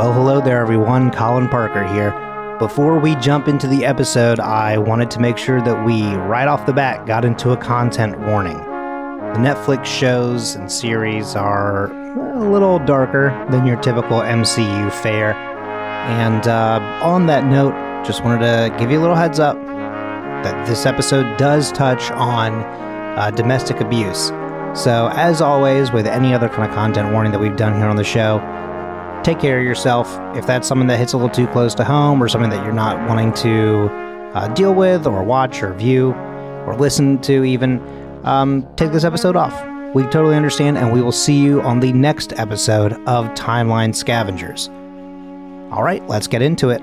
Well, 0.00 0.14
hello 0.14 0.40
there, 0.40 0.62
everyone. 0.62 1.10
Colin 1.10 1.46
Parker 1.46 1.86
here. 1.86 2.10
Before 2.58 2.98
we 2.98 3.16
jump 3.16 3.48
into 3.48 3.66
the 3.66 3.84
episode, 3.84 4.40
I 4.40 4.78
wanted 4.78 5.10
to 5.10 5.20
make 5.20 5.36
sure 5.36 5.60
that 5.60 5.84
we, 5.84 6.02
right 6.14 6.48
off 6.48 6.64
the 6.64 6.72
bat, 6.72 7.04
got 7.04 7.22
into 7.22 7.50
a 7.50 7.56
content 7.58 8.18
warning. 8.20 8.56
The 8.56 9.40
Netflix 9.40 9.84
shows 9.84 10.54
and 10.54 10.72
series 10.72 11.36
are 11.36 11.92
a 12.34 12.50
little 12.50 12.78
darker 12.78 13.28
than 13.50 13.66
your 13.66 13.78
typical 13.82 14.20
MCU 14.20 14.90
fare. 14.90 15.34
And 15.34 16.48
uh, 16.48 16.80
on 17.02 17.26
that 17.26 17.44
note, 17.44 17.74
just 18.02 18.24
wanted 18.24 18.38
to 18.38 18.74
give 18.78 18.90
you 18.90 18.98
a 18.98 19.02
little 19.02 19.14
heads 19.16 19.38
up 19.38 19.58
that 19.58 20.66
this 20.66 20.86
episode 20.86 21.36
does 21.36 21.70
touch 21.72 22.10
on 22.12 22.54
uh, 23.18 23.30
domestic 23.32 23.82
abuse. 23.82 24.28
So, 24.72 25.10
as 25.12 25.42
always, 25.42 25.92
with 25.92 26.06
any 26.06 26.32
other 26.32 26.48
kind 26.48 26.66
of 26.66 26.74
content 26.74 27.12
warning 27.12 27.32
that 27.32 27.38
we've 27.38 27.56
done 27.56 27.74
here 27.74 27.86
on 27.86 27.96
the 27.96 28.04
show, 28.04 28.38
take 29.30 29.40
care 29.40 29.60
of 29.60 29.64
yourself. 29.64 30.18
If 30.36 30.46
that's 30.46 30.66
something 30.66 30.88
that 30.88 30.98
hits 30.98 31.12
a 31.12 31.16
little 31.16 31.32
too 31.32 31.46
close 31.48 31.72
to 31.76 31.84
home 31.84 32.20
or 32.20 32.28
something 32.28 32.50
that 32.50 32.64
you're 32.64 32.74
not 32.74 33.08
wanting 33.08 33.32
to 33.34 33.88
uh, 34.34 34.48
deal 34.54 34.74
with 34.74 35.06
or 35.06 35.22
watch 35.22 35.62
or 35.62 35.72
view 35.74 36.12
or 36.66 36.74
listen 36.76 37.20
to, 37.22 37.44
even, 37.44 37.80
um, 38.24 38.66
take 38.74 38.90
this 38.90 39.04
episode 39.04 39.36
off. 39.36 39.54
We 39.94 40.02
totally 40.04 40.34
understand, 40.34 40.78
and 40.78 40.92
we 40.92 41.00
will 41.00 41.12
see 41.12 41.38
you 41.38 41.62
on 41.62 41.78
the 41.78 41.92
next 41.92 42.32
episode 42.38 42.92
of 43.06 43.26
Timeline 43.34 43.94
Scavengers. 43.94 44.68
All 45.72 45.84
right, 45.84 46.04
let's 46.08 46.26
get 46.26 46.42
into 46.42 46.70
it. 46.70 46.82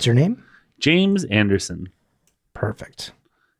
What's 0.00 0.06
your 0.06 0.14
name? 0.14 0.42
James 0.78 1.24
Anderson. 1.24 1.90
Perfect. 2.54 3.12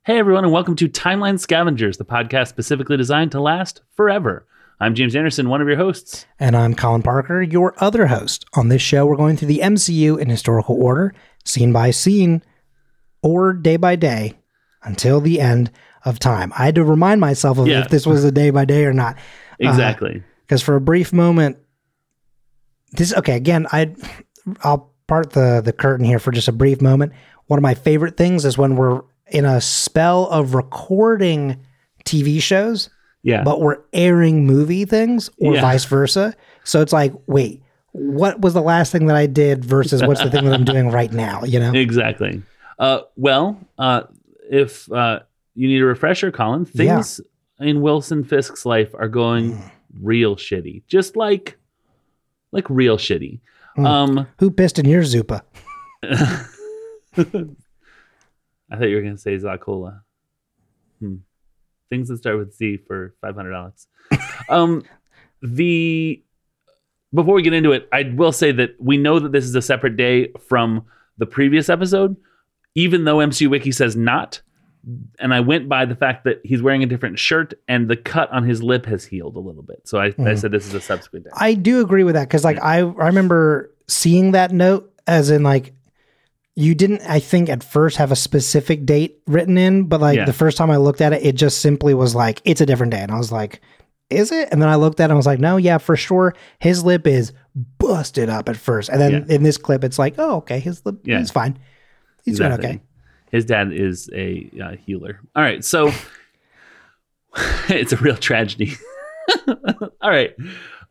Hey, 0.06 0.18
everyone, 0.18 0.42
and 0.44 0.50
welcome 0.54 0.74
to 0.76 0.88
Timeline 0.88 1.38
Scavengers, 1.38 1.98
the 1.98 2.04
podcast 2.06 2.48
specifically 2.48 2.96
designed 2.96 3.30
to 3.32 3.40
last 3.42 3.82
forever. 3.94 4.46
I'm 4.80 4.94
James 4.94 5.14
Anderson, 5.14 5.50
one 5.50 5.60
of 5.60 5.68
your 5.68 5.76
hosts. 5.76 6.24
And 6.38 6.56
I'm 6.56 6.74
Colin 6.74 7.02
Parker, 7.02 7.42
your 7.42 7.74
other 7.76 8.06
host. 8.06 8.46
On 8.54 8.68
this 8.70 8.80
show, 8.80 9.04
we're 9.04 9.16
going 9.16 9.36
through 9.36 9.48
the 9.48 9.58
MCU 9.58 10.18
in 10.18 10.30
historical 10.30 10.82
order, 10.82 11.12
scene 11.44 11.74
by 11.74 11.90
scene, 11.90 12.42
or 13.22 13.52
day 13.52 13.76
by 13.76 13.94
day, 13.96 14.38
until 14.82 15.20
the 15.20 15.42
end 15.42 15.70
of 16.06 16.18
time. 16.18 16.54
I 16.58 16.64
had 16.64 16.74
to 16.76 16.84
remind 16.84 17.20
myself 17.20 17.58
of 17.58 17.66
Yeah. 17.68 17.80
if 17.80 17.90
this 17.90 18.06
was 18.06 18.24
a 18.24 18.32
day 18.32 18.48
by 18.48 18.64
day 18.64 18.86
or 18.86 18.94
not. 18.94 19.16
Uh, 19.62 19.68
exactly. 19.68 20.22
Because 20.46 20.62
for 20.62 20.74
a 20.74 20.80
brief 20.80 21.12
moment, 21.12 21.58
this 22.92 23.12
okay. 23.14 23.36
Again, 23.36 23.66
I 23.70 23.94
I'll 24.64 24.90
part 25.10 25.32
the 25.32 25.60
the 25.62 25.72
curtain 25.72 26.06
here 26.06 26.18
for 26.18 26.30
just 26.30 26.48
a 26.48 26.52
brief 26.52 26.80
moment. 26.80 27.12
One 27.48 27.58
of 27.58 27.62
my 27.62 27.74
favorite 27.74 28.16
things 28.16 28.44
is 28.44 28.56
when 28.56 28.76
we're 28.76 29.02
in 29.26 29.44
a 29.44 29.60
spell 29.60 30.26
of 30.28 30.54
recording 30.54 31.60
TV 32.04 32.40
shows, 32.40 32.88
yeah. 33.22 33.42
but 33.42 33.60
we're 33.60 33.78
airing 33.92 34.46
movie 34.46 34.84
things 34.84 35.28
or 35.38 35.54
Yeah. 35.54 35.60
vice 35.60 35.84
versa. 35.84 36.34
So 36.64 36.80
it's 36.80 36.92
like, 36.92 37.12
wait, 37.26 37.62
what 37.92 38.40
was 38.40 38.54
the 38.54 38.62
last 38.62 38.92
thing 38.92 39.06
that 39.06 39.16
I 39.16 39.26
did 39.26 39.64
versus 39.64 40.02
what's 40.02 40.22
the 40.22 40.30
thing 40.30 40.44
that 40.44 40.54
I'm 40.54 40.64
doing 40.64 40.90
right 40.90 41.12
now? 41.12 41.42
You 41.44 41.60
know? 41.60 41.72
exactly. 41.74 42.42
Uh, 42.78 43.00
well, 43.16 43.58
uh, 43.78 44.02
if 44.50 44.90
uh, 44.92 45.20
you 45.54 45.68
need 45.68 45.82
a 45.82 45.84
refresher, 45.84 46.30
Colin, 46.30 46.64
things 46.64 47.20
in 47.58 47.82
Wilson 47.82 48.24
Fisk's 48.24 48.64
life 48.64 48.94
are 48.94 49.08
going 49.08 49.52
Mm. 49.52 49.70
real 50.02 50.36
shitty. 50.36 50.82
Just 50.86 51.16
like, 51.16 51.58
like 52.52 52.68
real 52.70 52.96
shitty. 52.96 53.40
Mm. 53.76 53.86
Um, 53.86 54.26
Who 54.38 54.50
pissed 54.50 54.78
in 54.78 54.86
your 54.86 55.02
Zupa? 55.02 55.42
I 56.02 56.46
thought 58.76 58.88
you 58.88 58.96
were 58.96 59.02
going 59.02 59.16
to 59.16 59.20
say 59.20 59.36
Zacola. 59.36 60.02
Hmm. 61.00 61.16
Things 61.88 62.08
that 62.08 62.18
start 62.18 62.38
with 62.38 62.54
Z 62.54 62.78
for 62.86 63.14
five 63.20 63.34
hundred 63.34 63.52
dollars. 63.52 63.88
um, 64.48 64.82
the 65.42 66.22
before 67.12 67.34
we 67.34 67.42
get 67.42 67.52
into 67.52 67.72
it, 67.72 67.88
I 67.92 68.12
will 68.14 68.32
say 68.32 68.52
that 68.52 68.76
we 68.78 68.96
know 68.96 69.18
that 69.18 69.32
this 69.32 69.44
is 69.44 69.54
a 69.54 69.62
separate 69.62 69.96
day 69.96 70.32
from 70.48 70.84
the 71.18 71.26
previous 71.26 71.68
episode, 71.68 72.16
even 72.74 73.04
though 73.04 73.20
MC 73.20 73.48
Wiki 73.48 73.72
says 73.72 73.96
not. 73.96 74.40
And 75.18 75.34
I 75.34 75.40
went 75.40 75.68
by 75.68 75.84
the 75.84 75.94
fact 75.94 76.24
that 76.24 76.40
he's 76.42 76.62
wearing 76.62 76.82
a 76.82 76.86
different 76.86 77.18
shirt 77.18 77.52
and 77.68 77.88
the 77.88 77.96
cut 77.96 78.30
on 78.32 78.44
his 78.44 78.62
lip 78.62 78.86
has 78.86 79.04
healed 79.04 79.36
a 79.36 79.40
little 79.40 79.62
bit. 79.62 79.82
So 79.86 79.98
I, 79.98 80.06
I 80.06 80.10
Mhm. 80.12 80.38
said 80.38 80.52
this 80.52 80.66
is 80.66 80.72
a 80.74 80.80
subsequent 80.80 81.26
day. 81.26 81.30
I 81.34 81.52
do 81.54 81.80
agree 81.82 82.02
with 82.04 82.14
that 82.14 82.28
because, 82.28 82.44
like, 82.44 82.58
I 82.62 82.78
I 82.78 83.06
remember 83.06 83.70
seeing 83.88 84.32
that 84.32 84.52
note 84.52 84.90
as 85.06 85.30
in 85.30 85.42
like 85.42 85.74
you 86.56 86.74
didn't. 86.74 87.02
I 87.08 87.20
think 87.20 87.48
at 87.48 87.62
first 87.62 87.96
have 87.98 88.10
a 88.10 88.16
specific 88.16 88.84
date 88.86 89.18
written 89.26 89.56
in, 89.58 89.84
but 89.84 90.00
like 90.00 90.16
Yeah. 90.16 90.24
the 90.24 90.32
first 90.32 90.56
time 90.56 90.70
I 90.70 90.76
looked 90.78 91.00
at 91.00 91.12
it, 91.12 91.22
it 91.24 91.34
just 91.34 91.58
simply 91.60 91.94
was 91.94 92.14
like 92.14 92.40
it's 92.44 92.60
a 92.60 92.66
different 92.66 92.92
day, 92.92 93.00
and 93.00 93.12
I 93.12 93.18
was 93.18 93.30
like, 93.30 93.60
is 94.10 94.32
it? 94.32 94.48
And 94.50 94.60
then 94.60 94.68
I 94.68 94.74
looked 94.76 94.98
at 94.98 95.04
it 95.04 95.06
and 95.06 95.12
I 95.12 95.16
was 95.16 95.26
like, 95.26 95.38
no, 95.40 95.56
yeah, 95.56 95.78
for 95.78 95.96
sure, 95.96 96.34
his 96.58 96.82
lip 96.84 97.06
is 97.06 97.32
busted 97.78 98.28
up 98.28 98.48
at 98.48 98.56
first, 98.56 98.88
and 98.88 99.00
then 99.00 99.26
Yeah. 99.28 99.34
in 99.36 99.42
this 99.42 99.56
clip, 99.58 99.84
it's 99.84 99.98
like, 99.98 100.14
oh, 100.18 100.36
okay, 100.38 100.58
his 100.58 100.84
lip, 100.84 100.96
Yeah. 101.04 101.18
he's 101.18 101.30
fine, 101.30 101.58
he's 102.24 102.38
doing 102.38 102.52
okay. 102.52 102.80
His 103.30 103.44
dad 103.44 103.72
is 103.72 104.10
a 104.12 104.50
uh, 104.62 104.76
healer. 104.84 105.20
All 105.34 105.42
right, 105.42 105.64
so 105.64 105.90
it's 107.68 107.92
a 107.92 107.96
real 107.96 108.16
tragedy. 108.16 108.74
All 110.00 110.10
right, 110.10 110.34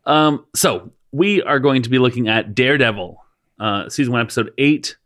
um, 0.06 0.46
so 0.54 0.90
we 1.12 1.42
are 1.42 1.58
going 1.58 1.82
to 1.82 1.90
be 1.90 1.98
looking 1.98 2.28
at 2.28 2.54
Daredevil, 2.54 3.22
uh, 3.58 3.88
season 3.88 4.12
one, 4.12 4.22
episode 4.22 4.52
eight. 4.58 4.96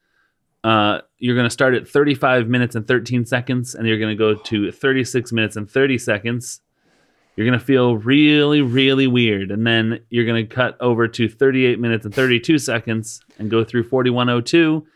Uh, 0.63 1.01
you're 1.19 1.35
going 1.35 1.47
to 1.47 1.51
start 1.51 1.75
at 1.75 1.89
35 1.89 2.49
minutes 2.49 2.75
and 2.75 2.87
13 2.87 3.27
seconds, 3.27 3.75
and 3.75 3.87
you're 3.87 3.99
going 3.99 4.17
to 4.17 4.19
go 4.19 4.35
to 4.35 4.73
36 4.73 5.33
minutes 5.33 5.57
and 5.57 5.71
30 5.71 5.99
seconds. 5.99 6.61
You're 7.37 7.47
going 7.47 7.59
to 7.59 7.65
feel 7.65 7.97
really, 7.97 8.63
really 8.63 9.07
weird, 9.07 9.51
and 9.51 9.67
then 9.67 10.01
you're 10.09 10.25
going 10.25 10.47
to 10.47 10.55
cut 10.55 10.81
over 10.81 11.09
to 11.09 11.29
38 11.29 11.81
minutes 11.81 12.05
and 12.05 12.15
32 12.15 12.59
seconds 12.59 13.21
and 13.39 13.51
go 13.51 13.65
through 13.65 13.85
4102 13.85 14.87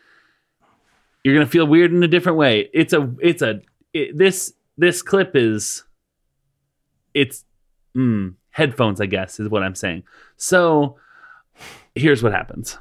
you're 1.23 1.35
gonna 1.35 1.45
feel 1.45 1.67
weird 1.67 1.91
in 1.91 2.03
a 2.03 2.07
different 2.07 2.37
way. 2.37 2.69
It's 2.73 2.93
a 2.93 3.13
it's 3.19 3.41
a 3.41 3.61
it, 3.93 4.17
this 4.17 4.53
this 4.77 5.01
clip 5.01 5.35
is 5.35 5.83
it's 7.13 7.45
mm, 7.95 8.35
headphones, 8.51 9.01
I 9.01 9.05
guess, 9.05 9.39
is 9.39 9.49
what 9.49 9.63
I'm 9.63 9.75
saying. 9.75 10.03
So 10.37 10.97
here's 11.95 12.23
what 12.23 12.31
happens. 12.31 12.77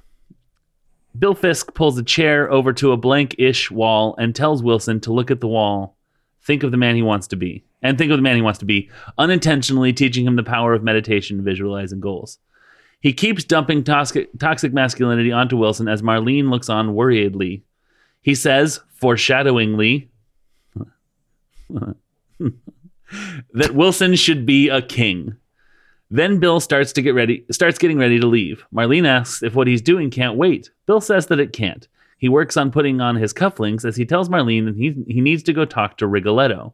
Bill 1.19 1.35
Fisk 1.35 1.75
pulls 1.75 1.99
a 1.99 2.05
chair 2.05 2.51
over 2.51 2.73
to 2.75 2.93
a 2.93 2.97
blank-ish 2.97 3.71
wall 3.71 4.15
and 4.19 4.35
tells 4.35 4.63
Wilson 4.63 5.01
to 5.01 5.13
look 5.13 5.31
at 5.31 5.41
the 5.41 5.49
wall, 5.49 5.97
think 6.43 6.63
of 6.63 6.71
the 6.71 6.77
man 6.77 6.95
he 6.95 7.03
wants 7.03 7.27
to 7.29 7.37
be, 7.37 7.65
and 7.83 7.99
think 7.99 8.13
of 8.13 8.19
the 8.19 8.23
man 8.23 8.37
he 8.37 8.43
wants 8.43 8.61
to 8.61 8.65
be, 8.65 8.91
unintentionally 9.17 9.93
teaching 9.93 10.27
him 10.27 10.37
the 10.37 10.43
power 10.43 10.75
of 10.75 10.85
meditation, 10.85 11.43
visualizing 11.43 12.01
goals. 12.01 12.39
He 13.01 13.13
keeps 13.13 13.45
dumping 13.45 13.85
toxic, 13.85 14.29
toxic 14.39 14.73
masculinity 14.73 15.33
onto 15.33 15.57
Wilson 15.57 15.89
as 15.89 16.03
Marlene 16.03 16.51
looks 16.51 16.69
on 16.69 16.95
worriedly. 16.95 17.63
He 18.23 18.35
says, 18.35 18.81
foreshadowingly, 18.95 20.11
that 21.69 23.75
Wilson 23.75 24.17
should 24.17 24.45
be 24.45 24.69
a 24.69 24.83
king. 24.83 25.37
Then 26.11 26.39
Bill 26.39 26.61
starts 26.61 26.93
to 26.95 27.03
get 27.03 27.15
ready, 27.15 27.45
starts 27.51 27.79
getting 27.79 27.99
ready 27.99 28.19
to 28.19 28.27
leave. 28.27 28.65
Marlene 28.73 29.07
asks 29.07 29.43
if 29.43 29.55
what 29.55 29.67
he's 29.67 29.83
doing 29.83 30.11
can't 30.11 30.37
wait. 30.37 30.71
Bill 30.87 31.01
says 31.01 31.27
that 31.27 31.41
it 31.41 31.53
can't. 31.53 31.87
He 32.19 32.29
works 32.29 32.57
on 32.57 32.73
putting 32.73 33.01
on 33.01 33.17
his 33.17 33.35
cufflinks 33.35 33.85
as 33.85 33.97
he 33.97 34.05
tells 34.05 34.29
Marlene 34.29 34.65
that 34.65 34.77
he, 34.77 35.05
he 35.07 35.21
needs 35.21 35.43
to 35.45 35.53
go 35.53 35.65
talk 35.65 35.99
to 35.99 36.07
Rigoletto. 36.07 36.73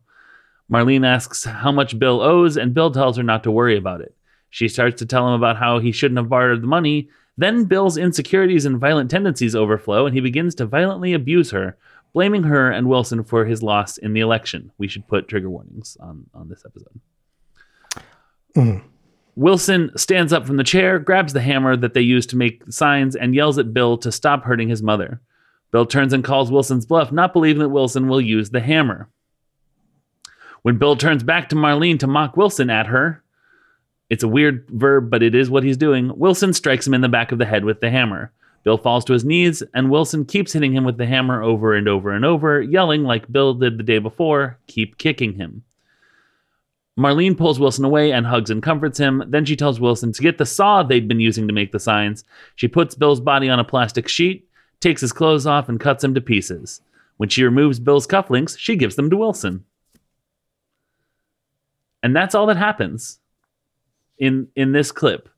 Marlene 0.70 1.06
asks 1.06 1.44
how 1.44 1.70
much 1.70 1.98
Bill 1.98 2.22
owes, 2.22 2.56
and 2.56 2.72
Bill 2.72 2.90
tells 2.90 3.16
her 3.16 3.22
not 3.22 3.42
to 3.42 3.50
worry 3.50 3.76
about 3.76 4.00
it. 4.00 4.14
She 4.50 4.68
starts 4.68 5.00
to 5.00 5.06
tell 5.06 5.28
him 5.28 5.34
about 5.34 5.58
how 5.58 5.80
he 5.80 5.92
shouldn't 5.92 6.18
have 6.18 6.28
borrowed 6.28 6.62
the 6.62 6.66
money. 6.66 7.10
Then 7.36 7.64
Bill's 7.64 7.96
insecurities 7.96 8.64
and 8.64 8.78
violent 8.78 9.10
tendencies 9.10 9.56
overflow, 9.56 10.06
and 10.06 10.14
he 10.14 10.20
begins 10.20 10.54
to 10.56 10.66
violently 10.66 11.12
abuse 11.12 11.50
her, 11.50 11.76
blaming 12.12 12.44
her 12.44 12.70
and 12.70 12.88
Wilson 12.88 13.24
for 13.24 13.44
his 13.44 13.62
loss 13.62 13.96
in 13.96 14.12
the 14.12 14.20
election. 14.20 14.70
We 14.78 14.86
should 14.86 15.08
put 15.08 15.26
trigger 15.26 15.50
warnings 15.50 15.96
on, 16.00 16.26
on 16.32 16.48
this 16.48 16.64
episode. 16.64 17.00
Mm. 18.56 18.82
Wilson 19.36 19.90
stands 19.96 20.32
up 20.32 20.46
from 20.46 20.58
the 20.58 20.64
chair, 20.64 21.00
grabs 21.00 21.32
the 21.32 21.40
hammer 21.40 21.76
that 21.76 21.92
they 21.92 22.00
use 22.00 22.24
to 22.26 22.36
make 22.36 22.62
signs, 22.72 23.16
and 23.16 23.34
yells 23.34 23.58
at 23.58 23.74
Bill 23.74 23.98
to 23.98 24.12
stop 24.12 24.44
hurting 24.44 24.68
his 24.68 24.82
mother. 24.82 25.20
Bill 25.72 25.86
turns 25.86 26.12
and 26.12 26.22
calls 26.22 26.52
Wilson's 26.52 26.86
bluff, 26.86 27.10
not 27.10 27.32
believing 27.32 27.58
that 27.58 27.68
Wilson 27.70 28.06
will 28.06 28.20
use 28.20 28.50
the 28.50 28.60
hammer. 28.60 29.08
When 30.62 30.78
Bill 30.78 30.94
turns 30.94 31.24
back 31.24 31.48
to 31.48 31.56
Marlene 31.56 31.98
to 31.98 32.06
mock 32.06 32.36
Wilson 32.36 32.70
at 32.70 32.86
her, 32.86 33.23
it's 34.14 34.22
a 34.22 34.28
weird 34.28 34.64
verb, 34.70 35.10
but 35.10 35.24
it 35.24 35.34
is 35.34 35.50
what 35.50 35.64
he's 35.64 35.76
doing. 35.76 36.16
Wilson 36.16 36.52
strikes 36.52 36.86
him 36.86 36.94
in 36.94 37.00
the 37.00 37.08
back 37.08 37.32
of 37.32 37.38
the 37.40 37.44
head 37.44 37.64
with 37.64 37.80
the 37.80 37.90
hammer. 37.90 38.30
Bill 38.62 38.78
falls 38.78 39.04
to 39.06 39.12
his 39.12 39.24
knees, 39.24 39.60
and 39.74 39.90
Wilson 39.90 40.24
keeps 40.24 40.52
hitting 40.52 40.72
him 40.72 40.84
with 40.84 40.98
the 40.98 41.06
hammer 41.06 41.42
over 41.42 41.74
and 41.74 41.88
over 41.88 42.12
and 42.12 42.24
over, 42.24 42.62
yelling 42.62 43.02
like 43.02 43.32
Bill 43.32 43.54
did 43.54 43.76
the 43.76 43.82
day 43.82 43.98
before, 43.98 44.56
keep 44.68 44.98
kicking 44.98 45.32
him. 45.32 45.64
Marlene 46.96 47.36
pulls 47.36 47.58
Wilson 47.58 47.84
away 47.84 48.12
and 48.12 48.24
hugs 48.24 48.50
and 48.50 48.62
comforts 48.62 48.98
him. 48.98 49.24
Then 49.26 49.44
she 49.44 49.56
tells 49.56 49.80
Wilson 49.80 50.12
to 50.12 50.22
get 50.22 50.38
the 50.38 50.46
saw 50.46 50.84
they'd 50.84 51.08
been 51.08 51.18
using 51.18 51.48
to 51.48 51.52
make 51.52 51.72
the 51.72 51.80
signs. 51.80 52.22
She 52.54 52.68
puts 52.68 52.94
Bill's 52.94 53.20
body 53.20 53.48
on 53.48 53.58
a 53.58 53.64
plastic 53.64 54.06
sheet, 54.06 54.48
takes 54.78 55.00
his 55.00 55.12
clothes 55.12 55.44
off, 55.44 55.68
and 55.68 55.80
cuts 55.80 56.04
him 56.04 56.14
to 56.14 56.20
pieces. 56.20 56.80
When 57.16 57.30
she 57.30 57.42
removes 57.42 57.80
Bill's 57.80 58.06
cufflinks, 58.06 58.56
she 58.56 58.76
gives 58.76 58.94
them 58.94 59.10
to 59.10 59.16
Wilson. 59.16 59.64
And 62.04 62.14
that's 62.14 62.36
all 62.36 62.46
that 62.46 62.56
happens 62.56 63.18
in 64.18 64.48
in 64.56 64.72
this 64.72 64.92
clip. 64.92 65.28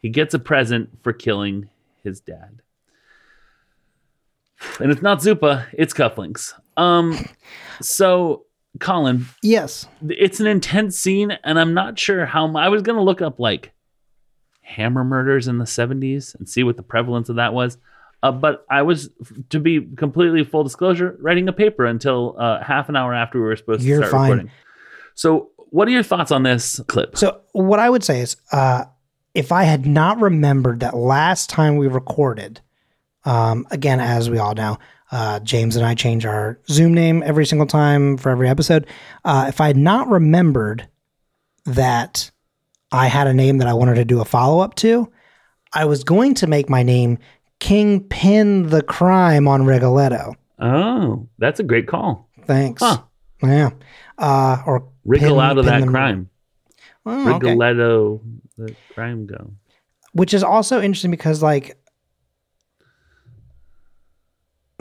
He 0.00 0.08
gets 0.10 0.34
a 0.34 0.38
present 0.38 0.90
for 1.02 1.12
killing 1.12 1.68
his 2.02 2.20
dad. 2.20 2.60
And 4.80 4.90
it's 4.90 5.02
not 5.02 5.18
Zupa, 5.20 5.66
it's 5.72 5.94
cufflinks. 5.94 6.52
Um 6.76 7.18
so 7.80 8.44
Colin, 8.80 9.26
Yes. 9.42 9.86
it's 10.08 10.40
an 10.40 10.48
intense 10.48 10.98
scene 10.98 11.30
and 11.44 11.60
i'm 11.60 11.74
not 11.74 11.96
sure 11.96 12.26
how 12.26 12.56
i 12.56 12.68
was 12.68 12.82
going 12.82 12.96
to 12.96 13.04
look 13.04 13.22
up 13.22 13.38
like 13.38 13.72
hammer 14.62 15.04
murders 15.04 15.46
in 15.46 15.58
the 15.58 15.64
70s 15.64 16.34
and 16.34 16.48
see 16.48 16.64
what 16.64 16.76
the 16.76 16.82
prevalence 16.82 17.28
of 17.28 17.36
that 17.36 17.54
was 17.54 17.78
uh, 18.24 18.32
but 18.32 18.66
i 18.68 18.82
was 18.82 19.10
to 19.50 19.60
be 19.60 19.80
completely 19.96 20.42
full 20.42 20.64
disclosure 20.64 21.16
writing 21.20 21.46
a 21.48 21.52
paper 21.52 21.84
until 21.86 22.34
uh, 22.36 22.60
half 22.64 22.88
an 22.88 22.96
hour 22.96 23.14
after 23.14 23.38
we 23.38 23.44
were 23.44 23.54
supposed 23.54 23.82
You're 23.82 24.00
to 24.00 24.08
start 24.08 24.20
fine. 24.20 24.30
recording 24.32 24.50
so 25.14 25.50
what 25.74 25.88
are 25.88 25.90
your 25.90 26.04
thoughts 26.04 26.30
on 26.30 26.44
this 26.44 26.80
clip 26.86 27.16
So 27.18 27.40
what 27.52 27.80
I 27.80 27.90
would 27.90 28.04
say 28.04 28.20
is, 28.20 28.36
uh, 28.52 28.84
if 29.34 29.50
I 29.50 29.64
had 29.64 29.86
not 29.86 30.20
remembered 30.20 30.80
that 30.80 30.96
last 30.96 31.50
time 31.50 31.76
we 31.76 31.88
recorded, 31.88 32.60
um, 33.24 33.66
again, 33.72 33.98
as 33.98 34.30
we 34.30 34.38
all 34.38 34.54
know, 34.54 34.78
uh, 35.10 35.40
James 35.40 35.74
and 35.74 35.84
I 35.84 35.96
change 35.96 36.24
our 36.24 36.60
Zoom 36.68 36.94
name 36.94 37.24
every 37.24 37.44
single 37.44 37.66
time 37.66 38.16
for 38.16 38.30
every 38.30 38.48
episode. 38.48 38.86
Uh, 39.24 39.46
if 39.48 39.60
I 39.60 39.66
had 39.66 39.76
not 39.76 40.08
remembered 40.08 40.88
that 41.66 42.30
I 42.92 43.08
had 43.08 43.26
a 43.26 43.34
name 43.34 43.58
that 43.58 43.66
I 43.66 43.74
wanted 43.74 43.96
to 43.96 44.04
do 44.04 44.20
a 44.20 44.24
follow 44.24 44.60
up 44.60 44.76
to, 44.76 45.10
I 45.72 45.86
was 45.86 46.04
going 46.04 46.34
to 46.34 46.46
make 46.46 46.68
my 46.68 46.84
name 46.84 47.18
Kingpin 47.58 48.68
the 48.68 48.82
Crime 48.82 49.48
on 49.48 49.64
Rigoletto. 49.64 50.36
oh 50.60 51.28
that's 51.38 51.58
a 51.58 51.64
great 51.64 51.88
call 51.88 52.28
Thanks. 52.46 52.82
Huh. 52.82 53.02
Yeah. 53.42 53.70
Uh, 54.18 54.62
or 54.66 54.88
wriggle 55.04 55.36
pin- 55.36 55.44
out 55.44 55.58
of 55.58 55.64
that 55.66 55.86
crime. 55.86 56.30
Oh, 57.06 57.20
okay. 57.34 57.48
rigoletto 57.50 58.20
the 58.56 58.74
crime 58.94 59.26
go. 59.26 59.52
Which 60.12 60.32
is 60.32 60.42
also 60.42 60.80
interesting 60.80 61.10
because 61.10 61.42
like 61.42 61.76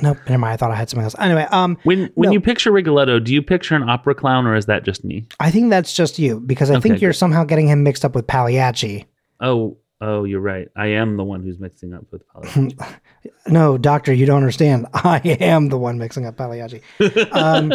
nope 0.01 0.17
never 0.27 0.37
mind. 0.39 0.53
I 0.53 0.57
thought 0.57 0.71
i 0.71 0.75
had 0.75 0.89
something 0.89 1.03
else. 1.03 1.15
Anyway 1.19 1.47
um 1.51 1.77
when 1.83 2.09
when 2.15 2.27
No. 2.29 2.33
you 2.33 2.41
picture 2.41 2.71
rigoletto 2.71 3.19
do 3.19 3.33
you 3.33 3.41
picture 3.41 3.75
an 3.75 3.89
opera 3.89 4.15
clown 4.15 4.45
or 4.45 4.55
is 4.55 4.65
that 4.67 4.83
just 4.83 5.03
me? 5.03 5.25
I 5.39 5.51
think 5.51 5.69
that's 5.69 5.93
just 5.93 6.19
you 6.19 6.39
because 6.39 6.69
i 6.71 6.75
Okay, 6.75 6.89
think 6.89 7.01
you're 7.01 7.11
good. 7.11 7.17
somehow 7.17 7.43
getting 7.43 7.67
him 7.67 7.83
mixed 7.83 8.03
up 8.05 8.15
with 8.15 8.27
pagliacci. 8.27 9.05
Oh 9.39 9.77
oh 10.01 10.23
you're 10.23 10.39
right. 10.41 10.67
I 10.75 10.87
am 10.87 11.17
the 11.17 11.23
one 11.23 11.43
who's 11.43 11.59
mixing 11.59 11.93
up 11.93 12.05
with 12.11 12.23
Pagliacci 12.29 12.77
no 13.47 13.77
doctor 13.77 14.13
you 14.13 14.25
don't 14.25 14.37
understand. 14.37 14.87
I 14.93 15.19
am 15.39 15.69
the 15.69 15.77
one 15.77 15.97
mixing 15.97 16.25
up 16.25 16.37
pagliacci. 16.37 16.81
Um 17.31 17.73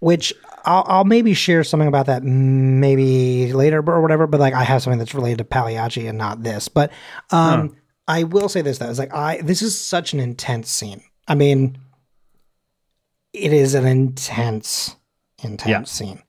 which 0.00 0.34
I'll, 0.66 0.84
I'll 0.86 1.04
maybe 1.04 1.32
share 1.32 1.62
something 1.64 1.88
about 1.88 2.06
that 2.06 2.22
maybe 2.24 3.52
later 3.52 3.78
or 3.88 4.02
whatever 4.02 4.26
but 4.26 4.40
like 4.40 4.52
i 4.52 4.64
have 4.64 4.82
something 4.82 4.98
that's 4.98 5.14
related 5.14 5.38
to 5.38 5.44
pagliacci 5.44 6.06
and 6.08 6.18
not 6.18 6.42
this. 6.42 6.68
But 6.68 6.90
um 7.30 7.76
i 8.08 8.24
will 8.24 8.48
say 8.48 8.60
this 8.62 8.78
though 8.78 8.90
it's 8.90 8.98
like 8.98 9.14
i 9.14 9.40
this 9.42 9.62
is 9.62 9.80
such 9.80 10.12
an 10.12 10.20
intense 10.20 10.68
scene. 10.70 11.02
I 11.28 11.34
mean 11.34 11.78
it 13.32 13.52
is 13.52 13.74
an 13.74 13.86
intense 13.86 14.96
intense 15.42 15.68
Yeah. 15.70 15.82
scene. 15.84 16.22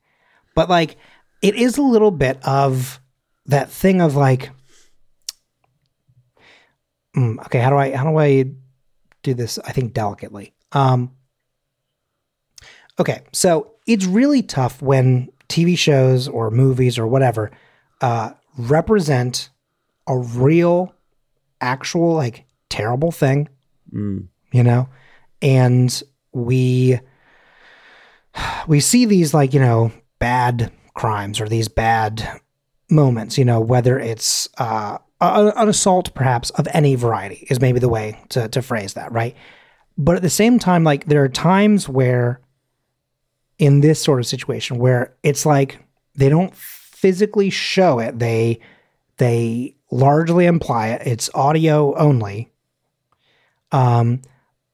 But 0.56 0.70
like 0.70 0.98
it 1.42 1.56
is 1.56 1.78
a 1.78 1.82
little 1.84 2.12
bit 2.12 2.38
of 2.46 3.00
that 3.48 3.70
thing 3.72 4.02
of 4.02 4.16
like 4.16 4.50
mm, 7.16 7.40
okay 7.46 7.60
how 7.60 7.70
do 7.70 7.78
i 7.78 7.96
how 7.96 8.04
do 8.10 8.18
i 8.18 8.44
do 9.24 9.34
this 9.34 9.58
i 9.60 9.72
think 9.72 9.94
delicately. 9.94 10.54
Um 10.74 11.12
okay 13.00 13.22
so 13.32 13.72
it's 13.88 14.06
really 14.06 14.42
tough 14.44 14.82
when 14.82 15.30
tv 15.50 15.78
shows 15.78 16.28
or 16.28 16.52
movies 16.52 17.00
or 17.00 17.08
whatever 17.08 17.50
uh 18.02 18.32
represent 18.58 19.50
a 20.08 20.18
real 20.18 20.94
actual 21.62 22.14
like 22.14 22.46
terrible 22.70 23.12
thing 23.12 23.50
Mm. 23.94 24.28
you 24.52 24.64
know 24.64 24.90
and 25.42 26.04
we 26.34 27.00
we 28.68 28.80
see 28.82 29.06
these 29.06 29.34
like 29.34 29.54
you 29.54 29.60
know 29.62 29.92
bad 30.20 30.72
crimes 30.94 31.40
or 31.40 31.48
these 31.48 31.68
bad 31.70 32.42
moments 32.90 33.38
you 33.38 33.46
know 33.46 33.60
whether 33.62 33.98
it's 33.98 34.50
uh 34.58 34.98
a- 35.22 35.54
an 35.56 35.70
assault 35.70 36.14
perhaps 36.14 36.50
of 36.52 36.68
any 36.74 36.96
variety 36.96 37.48
is 37.50 37.60
maybe 37.62 37.80
the 37.80 37.90
way 37.90 38.20
to, 38.30 38.48
to 38.50 38.62
phrase 38.62 38.94
that 38.96 39.12
right 39.12 39.36
but 39.98 40.16
at 40.16 40.22
the 40.22 40.30
same 40.30 40.60
time 40.60 40.84
like 40.84 41.06
there 41.06 41.24
are 41.24 41.30
times 41.30 41.88
where 41.90 42.42
in 43.58 43.82
this 43.82 44.02
sort 44.02 44.20
of 44.20 44.28
situation 44.28 44.78
where 44.78 45.16
it's 45.24 45.46
like 45.46 45.80
they 46.16 46.30
don't 46.30 46.56
physically 46.56 47.50
show 47.50 48.00
it. 48.00 48.20
They 48.20 48.60
they 49.18 49.76
largely 49.92 50.46
imply 50.46 50.90
it. 50.90 51.08
It's 51.08 51.30
audio 51.34 51.96
only. 51.96 52.52
Um 53.72 54.22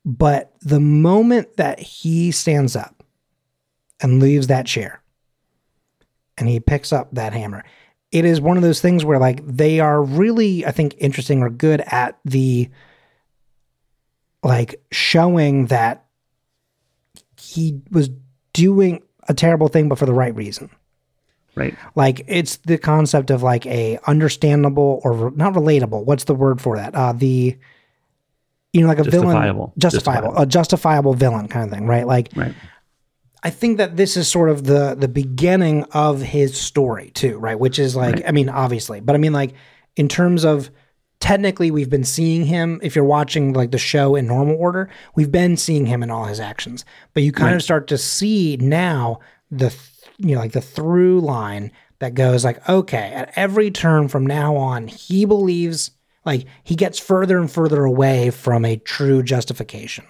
but 0.05 0.53
the 0.61 0.81
moment 0.81 1.55
that 1.57 1.79
he 1.79 2.31
stands 2.31 2.75
up 2.75 3.03
and 4.01 4.21
leaves 4.21 4.47
that 4.47 4.65
chair 4.65 5.01
and 6.37 6.49
he 6.49 6.59
picks 6.59 6.91
up 6.91 7.09
that 7.13 7.31
hammer, 7.31 7.63
it 8.11 8.25
is 8.25 8.41
one 8.41 8.57
of 8.57 8.63
those 8.63 8.81
things 8.81 9.05
where 9.05 9.19
like 9.19 9.45
they 9.45 9.79
are 9.79 10.03
really, 10.03 10.65
I 10.65 10.71
think, 10.71 10.95
interesting 10.97 11.41
or 11.41 11.49
good 11.49 11.81
at 11.87 12.19
the 12.25 12.69
like 14.43 14.83
showing 14.91 15.67
that 15.67 16.05
he 17.39 17.81
was 17.91 18.09
doing 18.53 19.01
a 19.27 19.33
terrible 19.33 19.67
thing, 19.67 19.89
but 19.89 19.97
for 19.97 20.05
the 20.05 20.13
right 20.13 20.35
reason. 20.35 20.69
right 21.55 21.75
Like 21.95 22.23
it's 22.27 22.57
the 22.57 22.77
concept 22.77 23.29
of 23.31 23.43
like 23.43 23.65
a 23.65 23.99
understandable 24.07 25.01
or 25.03 25.13
re- 25.13 25.31
not 25.35 25.53
relatable. 25.53 26.05
What's 26.05 26.23
the 26.25 26.35
word 26.35 26.61
for 26.61 26.77
that? 26.77 26.95
Uh, 26.95 27.13
the 27.13 27.57
you 28.73 28.81
know, 28.81 28.87
like 28.87 28.97
a 28.97 29.03
villain, 29.03 29.27
Justifiable. 29.27 29.73
justifiable, 29.77 30.29
Justifiable. 30.29 30.41
a 30.41 30.45
justifiable 30.47 31.13
villain 31.13 31.47
kind 31.47 31.65
of 31.65 31.71
thing, 31.77 31.85
right? 31.87 32.07
Like 32.07 32.29
right 32.35 32.55
I 33.45 33.49
think 33.49 33.77
that 33.77 33.97
this 33.97 34.15
is 34.17 34.27
sort 34.29 34.49
of 34.49 34.63
the 34.63 34.95
the 34.97 35.07
beginning 35.09 35.83
of 35.91 36.21
his 36.21 36.59
story 36.59 37.11
too, 37.13 37.37
right? 37.37 37.59
Which 37.59 37.77
is 37.77 37.93
like, 37.95 38.15
Right. 38.15 38.23
I 38.27 38.31
mean, 38.31 38.49
obviously, 38.49 38.99
but 39.01 39.15
I 39.15 39.19
mean, 39.19 39.33
like 39.33 39.53
in 39.97 40.07
terms 40.07 40.43
of 40.45 40.71
technically, 41.23 41.71
we've 41.71 41.89
been 41.89 42.03
seeing 42.03 42.45
him. 42.45 42.79
If 42.83 42.95
you're 42.95 43.05
watching 43.05 43.53
like 43.53 43.71
the 43.71 43.77
show 43.77 44.15
in 44.15 44.27
normal 44.27 44.55
order, 44.57 44.89
we've 45.15 45.31
been 45.31 45.55
seeing 45.55 45.85
him 45.85 46.03
in 46.03 46.11
all 46.11 46.25
his 46.25 46.39
actions, 46.41 46.83
but 47.13 47.23
you 47.23 47.31
kind 47.31 47.51
Right. 47.51 47.55
of 47.55 47.63
start 47.63 47.87
to 47.87 47.97
see 47.97 48.57
now 48.57 49.19
the 49.49 49.69
th- 49.69 49.79
you 50.17 50.35
know 50.35 50.41
like 50.41 50.51
the 50.51 50.61
through 50.61 51.21
line 51.21 51.71
that 51.99 52.13
goes 52.13 52.43
like, 52.43 52.67
okay, 52.67 53.11
at 53.13 53.31
every 53.37 53.71
turn 53.71 54.09
from 54.09 54.27
now 54.27 54.55
on, 54.57 54.87
he 54.87 55.23
believes 55.25 55.91
like 56.25 56.45
he 56.63 56.75
gets 56.75 56.99
further 56.99 57.37
and 57.39 57.49
further 57.49 57.83
away 57.85 58.29
from 58.29 58.65
a 58.65 58.75
true 58.77 59.23
justification. 59.23 60.05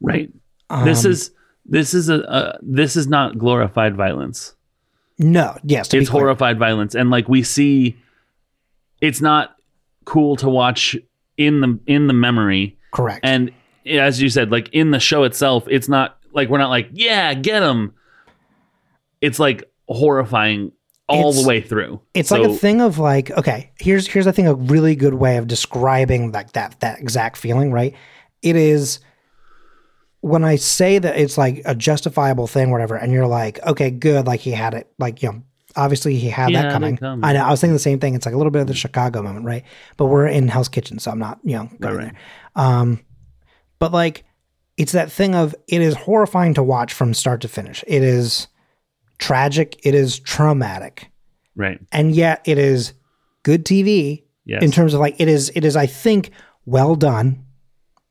right 0.00 0.30
this 0.84 1.04
Um, 1.04 1.10
is 1.10 1.30
this 1.66 1.92
is 1.94 2.08
a 2.08 2.24
uh, 2.30 2.56
this 2.62 2.94
is 2.96 3.08
not 3.08 3.36
glorified 3.38 3.96
violence 3.96 4.54
no, 5.18 5.58
yes, 5.64 5.88
to 5.88 5.96
be 5.98 6.00
it's 6.02 6.08
horrified 6.10 6.58
violence 6.58 6.94
and 6.94 7.10
like 7.10 7.28
we 7.28 7.42
see 7.42 7.98
it's 9.02 9.20
not 9.20 9.54
cool 10.04 10.36
to 10.36 10.48
watch 10.48 10.96
in 11.36 11.60
the 11.60 11.78
in 11.86 12.06
the 12.06 12.12
memory 12.14 12.76
correct. 12.92 13.20
and 13.22 13.50
as 13.86 14.20
you 14.20 14.28
said 14.28 14.50
like 14.50 14.68
in 14.72 14.90
the 14.90 15.00
show 15.00 15.24
itself 15.24 15.64
it's 15.68 15.88
not 15.88 16.18
like 16.32 16.48
we're 16.48 16.58
not 16.58 16.70
like 16.70 16.88
yeah 16.92 17.32
get 17.34 17.62
him 17.62 17.92
it's 19.20 19.38
like 19.38 19.70
horrifying 19.88 20.72
all 21.08 21.30
It's- 21.30 21.42
the 21.42 21.48
way 21.48 21.60
through 21.60 22.00
It's 22.14 22.28
So- 22.28 22.40
like 22.40 22.50
a 22.50 22.54
thing 22.54 22.80
of 22.80 22.98
like, 22.98 23.30
okay, 23.32 23.72
here's 23.80 24.06
here's 24.06 24.26
I 24.28 24.32
think 24.32 24.46
a 24.48 24.54
really 24.54 24.94
good 24.94 25.14
way 25.14 25.36
of 25.38 25.46
describing 25.48 26.30
like 26.32 26.52
that 26.52 26.78
that 26.80 27.00
exact 27.00 27.36
feeling, 27.36 27.72
right? 27.72 27.94
It 28.42 28.54
is 28.56 29.00
when 30.20 30.44
I 30.44 30.54
say 30.56 30.98
that 30.98 31.16
it's 31.18 31.36
like 31.36 31.62
a 31.64 31.74
justifiable 31.74 32.46
thing, 32.46 32.70
whatever, 32.70 32.94
and 32.94 33.12
you're 33.12 33.26
like, 33.26 33.58
okay, 33.66 33.90
good, 33.90 34.26
like 34.26 34.38
he 34.40 34.52
had 34.52 34.74
it, 34.74 34.88
like 35.00 35.22
you 35.22 35.32
know, 35.32 35.42
obviously 35.76 36.16
he 36.16 36.28
had 36.30 36.48
He 36.48 36.54
that 36.54 36.72
coming. 36.72 36.96
coming. 36.96 37.24
I 37.24 37.32
know, 37.32 37.44
I 37.44 37.50
was 37.50 37.60
thinking 37.60 37.74
the 37.74 37.78
same 37.78 37.98
thing. 38.00 38.14
It's 38.14 38.26
like 38.26 38.34
a 38.34 38.38
little 38.38 38.50
bit 38.50 38.62
of 38.62 38.68
the 38.68 38.74
Chicago 38.74 39.22
moment, 39.22 39.44
right? 39.44 39.64
But 39.96 40.06
we're 40.06 40.26
in 40.26 40.48
Hell's 40.48 40.68
Kitchen, 40.68 40.98
so 40.98 41.10
I'm 41.10 41.18
not, 41.18 41.38
you 41.44 41.56
know, 41.56 41.68
going 41.80 41.96
right. 41.96 42.04
there. 42.12 42.64
Um, 42.64 43.00
but 43.78 43.92
like 43.92 44.24
it's 44.76 44.92
that 44.92 45.12
thing 45.12 45.34
of 45.34 45.54
it 45.68 45.80
is 45.82 45.94
horrifying 45.94 46.54
to 46.54 46.62
watch 46.62 46.92
from 46.92 47.12
start 47.14 47.40
to 47.42 47.48
finish. 47.48 47.84
It 47.86 48.02
is 48.02 48.48
tragic, 49.18 49.78
it 49.84 49.94
is 49.94 50.18
traumatic, 50.18 51.10
Right. 51.56 51.78
and 51.92 52.14
yet 52.14 52.42
it 52.46 52.58
is 52.58 52.94
good 53.42 53.64
TV 53.64 54.24
Yes. 54.46 54.62
in 54.62 54.70
terms 54.70 54.94
of 54.94 55.00
like 55.00 55.16
it 55.20 55.28
is 55.28 55.52
it 55.54 55.64
is 55.64 55.76
I 55.76 55.86
think 55.86 56.30
well 56.64 56.94
done 56.96 57.44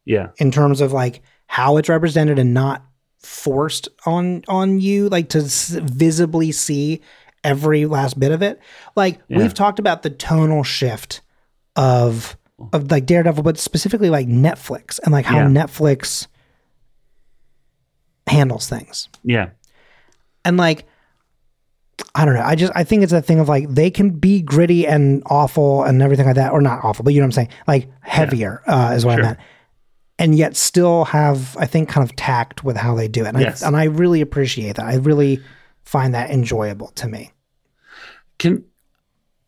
yeah. 0.05 0.29
in 0.37 0.51
terms 0.51 0.79
of 0.79 0.93
like 0.93 1.21
how 1.47 1.77
it's 1.77 1.89
represented 1.89 2.37
and 2.39 2.53
not 2.53 2.85
forced 3.21 3.89
on 4.05 4.43
on 4.47 4.79
you 4.79 5.09
like 5.09 5.29
to 5.29 5.39
s- 5.39 5.69
visibly 5.71 6.51
see 6.51 7.01
every 7.43 7.85
last 7.85 8.19
bit 8.19 8.31
of 8.31 8.41
it 8.41 8.59
like 8.95 9.19
Yeah. 9.27 9.37
we've 9.37 9.53
talked 9.53 9.79
about 9.79 10.03
the 10.03 10.09
tonal 10.09 10.63
shift 10.63 11.21
of 11.75 12.37
of 12.73 12.91
like 12.91 13.05
daredevil 13.05 13.43
but 13.43 13.57
specifically 13.57 14.09
like 14.09 14.27
netflix 14.27 14.99
and 15.03 15.11
like 15.13 15.25
how 15.25 15.37
Yeah. 15.37 15.45
netflix 15.47 16.27
handles 18.27 18.67
things 18.69 19.09
Yeah. 19.23 19.49
and 20.45 20.57
like 20.57 20.85
I 22.15 22.23
don't 22.23 22.33
know. 22.33 22.41
I 22.43 22.55
just 22.55 22.71
I 22.75 22.85
think 22.85 23.03
it's 23.03 23.11
a 23.11 23.21
thing 23.21 23.41
of 23.41 23.49
like 23.49 23.67
they 23.69 23.91
can 23.91 24.11
be 24.11 24.41
gritty 24.41 24.87
and 24.87 25.21
awful 25.25 25.83
and 25.83 26.01
everything 26.01 26.25
like 26.25 26.35
that, 26.35 26.53
or 26.53 26.61
not 26.61 26.79
awful, 26.81 27.03
but 27.03 27.13
you 27.13 27.19
know 27.19 27.23
what 27.25 27.27
I'm 27.27 27.31
saying. 27.33 27.49
Like 27.67 27.89
heavier 27.99 28.61
uh, 28.67 28.93
is 28.95 29.05
what 29.05 29.15
Sure. 29.15 29.23
I 29.23 29.27
meant, 29.27 29.39
and 30.17 30.33
yet 30.35 30.55
still 30.55 31.03
have 31.05 31.57
I 31.59 31.65
think 31.65 31.89
kind 31.89 32.09
of 32.09 32.15
tact 32.15 32.63
with 32.63 32.77
how 32.77 32.95
they 32.95 33.09
do 33.09 33.25
it, 33.25 33.29
and, 33.29 33.41
Yes. 33.41 33.61
I, 33.63 33.67
and 33.67 33.75
I 33.75 33.83
really 33.85 34.21
appreciate 34.21 34.77
that. 34.77 34.85
I 34.85 34.95
really 34.95 35.41
find 35.89 36.13
that 36.13 36.29
enjoyable 36.29 36.89
to 36.89 37.07
me. 37.07 37.31
Can 38.37 38.63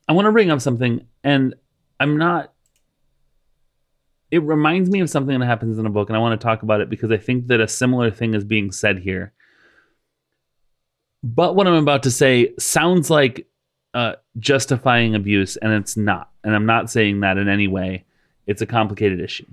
I 0.07 0.13
want 0.13 0.25
to 0.25 0.31
bring 0.31 0.49
up 0.49 0.59
something 0.59 1.05
and 1.23 1.53
I'm 1.99 2.17
not 2.17 2.51
it 4.31 4.41
reminds 4.41 4.89
me 4.89 5.01
of 5.01 5.09
something 5.09 5.39
that 5.39 5.45
happens 5.45 5.77
in 5.77 5.85
a 5.85 5.89
book 5.91 6.09
and 6.09 6.17
I 6.17 6.19
want 6.19 6.39
to 6.39 6.43
talk 6.43 6.63
about 6.63 6.81
it 6.81 6.89
because 6.89 7.11
I 7.11 7.17
think 7.17 7.47
that 7.47 7.59
a 7.59 7.67
similar 7.67 8.09
thing 8.09 8.33
is 8.33 8.43
being 8.43 8.71
said 8.71 8.97
here. 8.97 9.33
But 11.21 11.55
what 11.55 11.67
I'm 11.67 11.75
about 11.75 12.01
to 12.03 12.11
say 12.11 12.53
sounds 12.57 13.11
like 13.11 13.45
uh, 13.93 14.13
justifying 14.39 15.13
abuse, 15.13 15.57
and 15.57 15.71
it's 15.73 15.95
not. 15.95 16.31
And 16.43 16.55
I'm 16.55 16.65
not 16.65 16.89
saying 16.89 17.19
that 17.19 17.37
in 17.37 17.47
any 17.47 17.67
way. 17.67 18.05
It's 18.47 18.63
a 18.63 18.65
complicated 18.65 19.19
issue. 19.19 19.45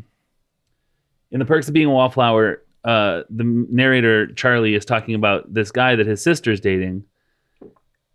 In 1.30 1.40
the 1.40 1.44
perks 1.44 1.68
of 1.68 1.74
being 1.74 1.88
a 1.88 1.90
wallflower, 1.90 2.62
uh, 2.88 3.22
the 3.28 3.44
narrator 3.44 4.28
Charlie 4.28 4.74
is 4.74 4.86
talking 4.86 5.14
about 5.14 5.52
this 5.52 5.70
guy 5.70 5.94
that 5.94 6.06
his 6.06 6.22
sister's 6.22 6.58
dating, 6.58 7.04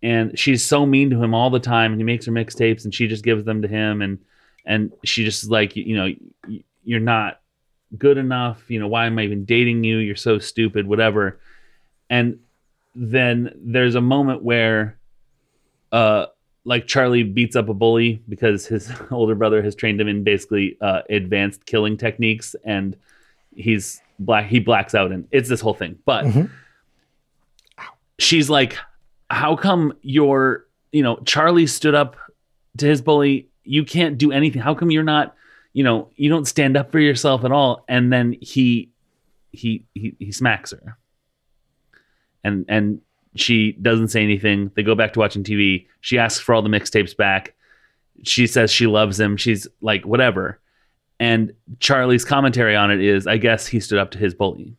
and 0.02 0.36
she's 0.36 0.66
so 0.66 0.84
mean 0.84 1.10
to 1.10 1.22
him 1.22 1.32
all 1.32 1.48
the 1.48 1.60
time. 1.60 1.92
And 1.92 2.00
he 2.00 2.04
makes 2.04 2.26
her 2.26 2.32
mixtapes, 2.32 2.82
and 2.82 2.92
she 2.92 3.06
just 3.06 3.22
gives 3.22 3.44
them 3.44 3.62
to 3.62 3.68
him, 3.68 4.02
and 4.02 4.18
and 4.66 4.92
she 5.04 5.24
just 5.24 5.44
is 5.44 5.48
like, 5.48 5.76
you 5.76 5.94
know, 5.94 6.12
you're 6.82 6.98
not 6.98 7.40
good 7.96 8.18
enough. 8.18 8.68
You 8.68 8.80
know, 8.80 8.88
why 8.88 9.06
am 9.06 9.16
I 9.16 9.22
even 9.22 9.44
dating 9.44 9.84
you? 9.84 9.98
You're 9.98 10.16
so 10.16 10.40
stupid, 10.40 10.88
whatever. 10.88 11.38
And 12.10 12.40
then 12.96 13.52
there's 13.54 13.94
a 13.94 14.00
moment 14.00 14.42
where 14.42 14.98
uh 15.92 16.26
like 16.64 16.88
Charlie 16.88 17.22
beats 17.22 17.54
up 17.54 17.68
a 17.68 17.74
bully 17.74 18.24
because 18.28 18.66
his 18.66 18.90
older 19.12 19.36
brother 19.36 19.62
has 19.62 19.76
trained 19.76 20.00
him 20.00 20.08
in 20.08 20.24
basically 20.24 20.76
uh 20.80 21.02
advanced 21.10 21.64
killing 21.64 21.96
techniques 21.96 22.56
and 22.64 22.96
he's 23.54 24.00
black 24.18 24.46
he 24.46 24.60
blacks 24.60 24.94
out 24.94 25.10
and 25.12 25.26
it's 25.30 25.48
this 25.48 25.60
whole 25.60 25.74
thing. 25.74 25.98
But 26.04 26.24
Mhm. 26.24 26.50
she's 28.18 28.48
like 28.48 28.76
how 29.30 29.56
come 29.56 29.92
your 30.02 30.66
you 30.92 31.02
know 31.02 31.16
Charlie 31.24 31.66
stood 31.66 31.94
up 31.94 32.16
to 32.78 32.86
his 32.86 33.02
bully? 33.02 33.48
You 33.64 33.84
can't 33.84 34.18
do 34.18 34.30
anything. 34.32 34.60
How 34.62 34.74
come 34.74 34.90
you're 34.90 35.02
not 35.02 35.34
you 35.72 35.82
know 35.82 36.10
you 36.16 36.28
don't 36.28 36.46
stand 36.46 36.76
up 36.76 36.92
for 36.92 36.98
yourself 37.00 37.44
at 37.44 37.50
all? 37.52 37.84
And 37.88 38.12
then 38.12 38.36
he 38.40 38.90
he 39.50 39.84
he, 39.94 40.14
he 40.18 40.30
smacks 40.32 40.72
her. 40.72 40.96
And 42.44 42.64
and 42.68 43.00
she 43.36 43.72
doesn't 43.72 44.08
say 44.08 44.22
anything. 44.22 44.70
They 44.76 44.82
go 44.84 44.94
back 44.94 45.12
to 45.14 45.18
watching 45.18 45.42
tv 45.42 45.86
she 46.00 46.18
asks 46.18 46.38
for 46.40 46.54
all 46.54 46.62
the 46.62 46.68
mixtapes 46.68 47.16
back. 47.16 47.54
She 48.22 48.46
says 48.46 48.70
she 48.70 48.86
loves 48.86 49.18
him. 49.18 49.36
She's 49.36 49.66
like 49.80 50.04
whatever 50.06 50.60
and 51.20 51.52
charlie's 51.80 52.24
commentary 52.24 52.74
on 52.76 52.90
it 52.90 53.00
is 53.00 53.26
i 53.26 53.36
guess 53.36 53.66
he 53.66 53.80
stood 53.80 53.98
up 53.98 54.10
to 54.10 54.18
his 54.18 54.34
bully 54.34 54.76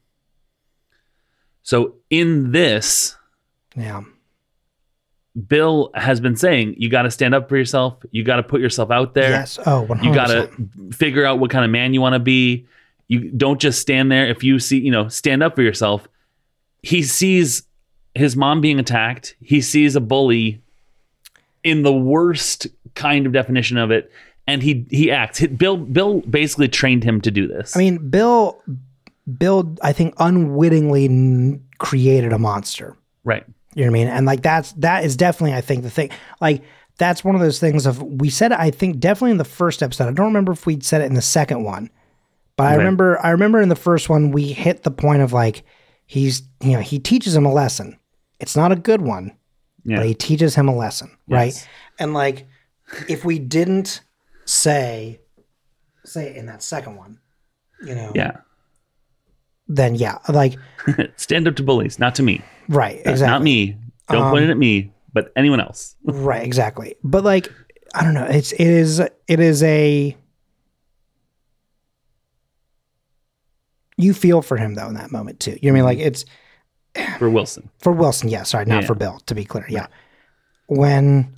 so 1.63 1.95
in 2.09 2.51
this 2.51 3.15
Yeah, 3.75 4.03
bill 5.47 5.89
has 5.95 6.19
been 6.19 6.35
saying 6.35 6.75
you 6.77 6.89
got 6.89 7.03
to 7.03 7.11
stand 7.11 7.33
up 7.33 7.49
for 7.49 7.57
yourself. 7.57 7.97
You 8.11 8.23
got 8.23 8.35
to 8.37 8.43
put 8.43 8.61
yourself 8.61 8.91
out 8.91 9.15
there. 9.15 9.31
Yes. 9.31 9.59
Oh, 9.65 9.81
one 9.81 10.03
you 10.03 10.13
got 10.13 10.27
to 10.27 10.49
figure 10.91 11.25
out 11.25 11.39
what 11.39 11.49
kind 11.49 11.65
of 11.65 11.71
man 11.71 11.93
you 11.93 12.01
want 12.01 12.13
to 12.13 12.19
be. 12.19 12.67
You 13.07 13.31
don't 13.31 13.59
just 13.59 13.81
stand 13.81 14.11
there. 14.11 14.27
If 14.27 14.43
you 14.43 14.59
see 14.59 14.79
you 14.79 14.91
know 14.91 15.07
stand 15.09 15.43
up 15.43 15.55
for 15.55 15.61
yourself. 15.63 16.07
He 16.83 17.01
sees 17.01 17.63
his 18.13 18.35
mom 18.35 18.61
being 18.61 18.79
attacked. 18.79 19.35
He 19.41 19.59
sees 19.61 19.95
a 19.95 20.01
bully. 20.01 20.61
In 21.63 21.81
the 21.81 21.93
worst 21.93 22.67
kind 22.93 23.25
of 23.25 23.31
definition 23.33 23.77
of 23.77 23.89
it 23.89 24.11
and 24.47 24.61
he 24.63 24.85
he 24.89 25.11
acts 25.11 25.45
bill 25.47 25.77
bill 25.77 26.21
basically 26.21 26.67
trained 26.67 27.03
him 27.03 27.19
to 27.21 27.31
do 27.31 27.47
this 27.47 27.75
I 27.75 27.79
mean, 27.79 28.09
Bill, 28.09 28.61
Bill, 29.37 29.75
I 29.81 29.91
think 29.91 30.13
unwittingly 30.19 31.05
n- 31.05 31.63
created 31.77 32.31
a 32.31 32.37
monster. 32.39 32.95
right 33.23 33.43
You 33.73 33.85
know 33.85 33.91
what 33.91 33.97
I 33.97 33.99
mean? 33.99 34.07
And 34.07 34.25
like 34.25 34.41
that's 34.41 34.71
that 34.73 35.03
is 35.03 35.17
definitely 35.17 35.55
I 35.55 35.61
think 35.61 35.83
the 35.83 35.89
thing. 35.89 36.11
Like 36.39 36.63
that's 36.97 37.23
one 37.23 37.35
of 37.35 37.41
those 37.41 37.59
things 37.59 37.85
of 37.85 38.01
we 38.01 38.29
said 38.29 38.51
I 38.51 38.71
think 38.71 38.99
definitely 38.99 39.31
in 39.31 39.37
the 39.37 39.43
first 39.43 39.81
episode. 39.83 40.07
I 40.07 40.11
don't 40.13 40.27
remember 40.27 40.51
if 40.51 40.65
we 40.65 40.79
said 40.79 41.01
it 41.01 41.05
in 41.05 41.15
the 41.15 41.21
second 41.21 41.63
one. 41.63 41.89
But 42.55 42.67
I 42.67 42.75
remember 42.75 43.19
I 43.25 43.31
remember 43.31 43.61
in 43.61 43.69
the 43.69 43.75
first 43.75 44.07
one 44.09 44.31
we 44.31 44.53
hit 44.53 44.83
the 44.83 44.91
point 44.91 45.21
of 45.21 45.33
like 45.33 45.63
he's 46.05 46.43
you 46.61 46.71
know, 46.73 46.79
he 46.79 46.99
teaches 46.99 47.35
him 47.35 47.45
a 47.45 47.51
lesson. 47.51 47.99
It's 48.39 48.55
not 48.55 48.71
a 48.71 48.75
good 48.75 49.01
one, 49.01 49.35
yeah 49.83 49.97
but 49.97 50.05
he 50.05 50.13
teaches 50.13 50.55
him 50.55 50.69
a 50.69 50.75
lesson, 50.75 51.09
right? 51.27 51.67
And 51.99 52.13
like 52.13 52.47
if 53.09 53.25
we 53.25 53.39
didn't 53.39 54.01
say 54.45 55.19
say 56.05 56.27
it 56.29 56.35
in 56.37 56.45
that 56.45 56.61
second 56.63 56.95
one, 56.95 57.19
you 57.85 57.95
know, 57.95 58.11
yeah 58.15 58.37
then 59.67 59.95
yeah, 59.95 60.19
like 60.29 60.55
stand 61.15 61.47
up 61.47 61.55
to 61.55 61.63
bullies 61.63 61.97
not 61.97 62.13
to 62.15 62.21
me 62.23 62.39
right, 62.69 62.97
That's 63.03 63.15
exactly. 63.15 63.31
not 63.33 63.41
me 63.41 63.77
don't 64.09 64.29
point 64.31 64.43
it 64.45 64.51
at 64.51 64.57
me 64.57 64.91
but 65.13 65.31
anyone 65.35 65.59
else 65.59 65.95
Right, 66.03 66.43
exactly. 66.43 66.95
But 67.03 67.23
like, 67.23 67.51
I 67.95 68.03
don't 68.03 68.13
know. 68.13 68.25
It's 68.25 68.51
it 68.51 68.59
is 68.67 68.99
it 68.99 69.39
is 69.39 69.63
a 69.63 70.15
you 73.97 74.13
feel 74.13 74.41
for 74.41 74.57
him 74.57 74.75
though 74.75 74.87
in 74.87 74.95
that 74.95 75.11
moment 75.11 75.39
too. 75.39 75.57
You 75.61 75.71
know 75.71 75.81
what 75.83 75.89
I 75.89 75.95
mean? 75.95 75.99
Like 75.99 76.07
it's 76.13 76.25
for 77.17 77.29
wilson 77.29 77.69
for 77.79 77.91
Wilson, 77.91 78.29
yeah. 78.29 78.43
Sorry, 78.43 78.65
not 78.65 78.81
Yeah. 78.81 78.87
for 78.87 78.95
Bill. 78.95 79.19
To 79.25 79.35
be 79.35 79.45
clear, 79.45 79.65
yeah. 79.69 79.87
When, 80.67 81.33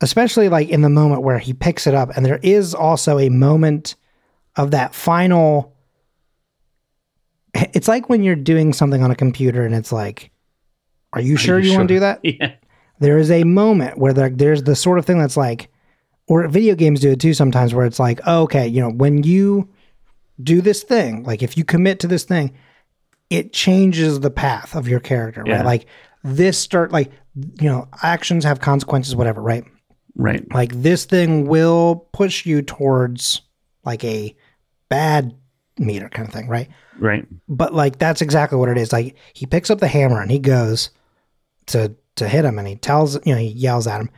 especially 0.00 0.48
like 0.48 0.68
in 0.68 0.80
the 0.82 0.90
moment 0.90 1.22
where 1.22 1.38
he 1.38 1.52
picks 1.52 1.86
it 1.86 1.94
up, 1.94 2.10
and 2.16 2.24
there 2.24 2.40
is 2.42 2.74
also 2.74 3.18
a 3.18 3.28
moment 3.28 3.96
of 4.56 4.70
that 4.72 4.94
final. 4.94 5.74
It's 7.74 7.88
like 7.88 8.08
when 8.08 8.22
you're 8.22 8.36
doing 8.36 8.72
something 8.72 9.02
on 9.02 9.10
a 9.10 9.16
computer 9.16 9.64
and 9.64 9.74
it's 9.74 9.90
like, 9.92 10.30
"Are 11.12 11.20
you 11.20 11.36
sure 11.36 11.58
you, 11.58 11.72
want 11.76 11.88
to 11.88 11.94
do 11.94 12.00
that?" 12.00 12.20
yeah 12.24 12.52
there 13.00 13.18
is 13.18 13.30
a 13.30 13.44
moment 13.44 13.98
where 13.98 14.12
there, 14.12 14.30
there's 14.30 14.62
the 14.62 14.76
sort 14.76 14.98
of 14.98 15.06
thing 15.06 15.18
that's 15.18 15.36
like, 15.36 15.68
or 16.28 16.46
video 16.46 16.74
games 16.74 17.00
do 17.00 17.10
it 17.10 17.18
too 17.20 17.34
sometimes, 17.34 17.74
where 17.74 17.86
it's 17.86 17.98
like, 17.98 18.20
oh, 18.26 18.42
okay, 18.42 18.68
you 18.68 18.80
know, 18.80 18.90
when 18.90 19.24
you 19.24 19.68
do 20.42 20.60
this 20.60 20.82
thing, 20.84 21.24
like 21.24 21.42
if 21.42 21.56
you 21.56 21.64
commit 21.64 21.98
to 22.00 22.06
this 22.06 22.24
thing, 22.24 22.52
it 23.30 23.52
changes 23.52 24.20
the 24.20 24.30
path 24.30 24.76
of 24.76 24.86
your 24.86 25.00
character, 25.00 25.42
Yeah. 25.44 25.56
right? 25.56 25.64
Like 25.64 25.86
this 26.22 26.58
start, 26.58 26.92
like, 26.92 27.10
you 27.34 27.68
know, 27.68 27.88
actions 28.02 28.44
have 28.44 28.60
consequences, 28.60 29.16
whatever, 29.16 29.40
right? 29.40 29.64
Right. 30.14 30.44
Like 30.52 30.72
this 30.74 31.04
thing 31.04 31.46
will 31.46 32.08
push 32.12 32.46
you 32.46 32.62
towards 32.62 33.42
like 33.84 34.04
a 34.04 34.34
bad 34.88 35.34
meter 35.78 36.08
kind 36.08 36.28
of 36.28 36.34
thing, 36.34 36.48
right? 36.48 36.68
right. 37.00 37.26
But 37.48 37.74
like 37.74 37.98
that's 37.98 38.22
exactly 38.22 38.58
what 38.58 38.68
it 38.68 38.78
is. 38.78 38.92
Like 38.92 39.16
he 39.32 39.46
picks 39.46 39.70
up 39.70 39.80
the 39.80 39.88
hammer 39.88 40.20
and 40.20 40.30
he 40.30 40.38
goes 40.38 40.90
to 41.66 41.94
to 42.16 42.28
hit 42.28 42.44
him 42.44 42.58
and 42.58 42.68
he 42.68 42.76
tells 42.76 43.14
you 43.26 43.32
know 43.32 43.40
he 43.40 43.48
yells 43.48 43.86
at 43.86 44.00
him. 44.00 44.10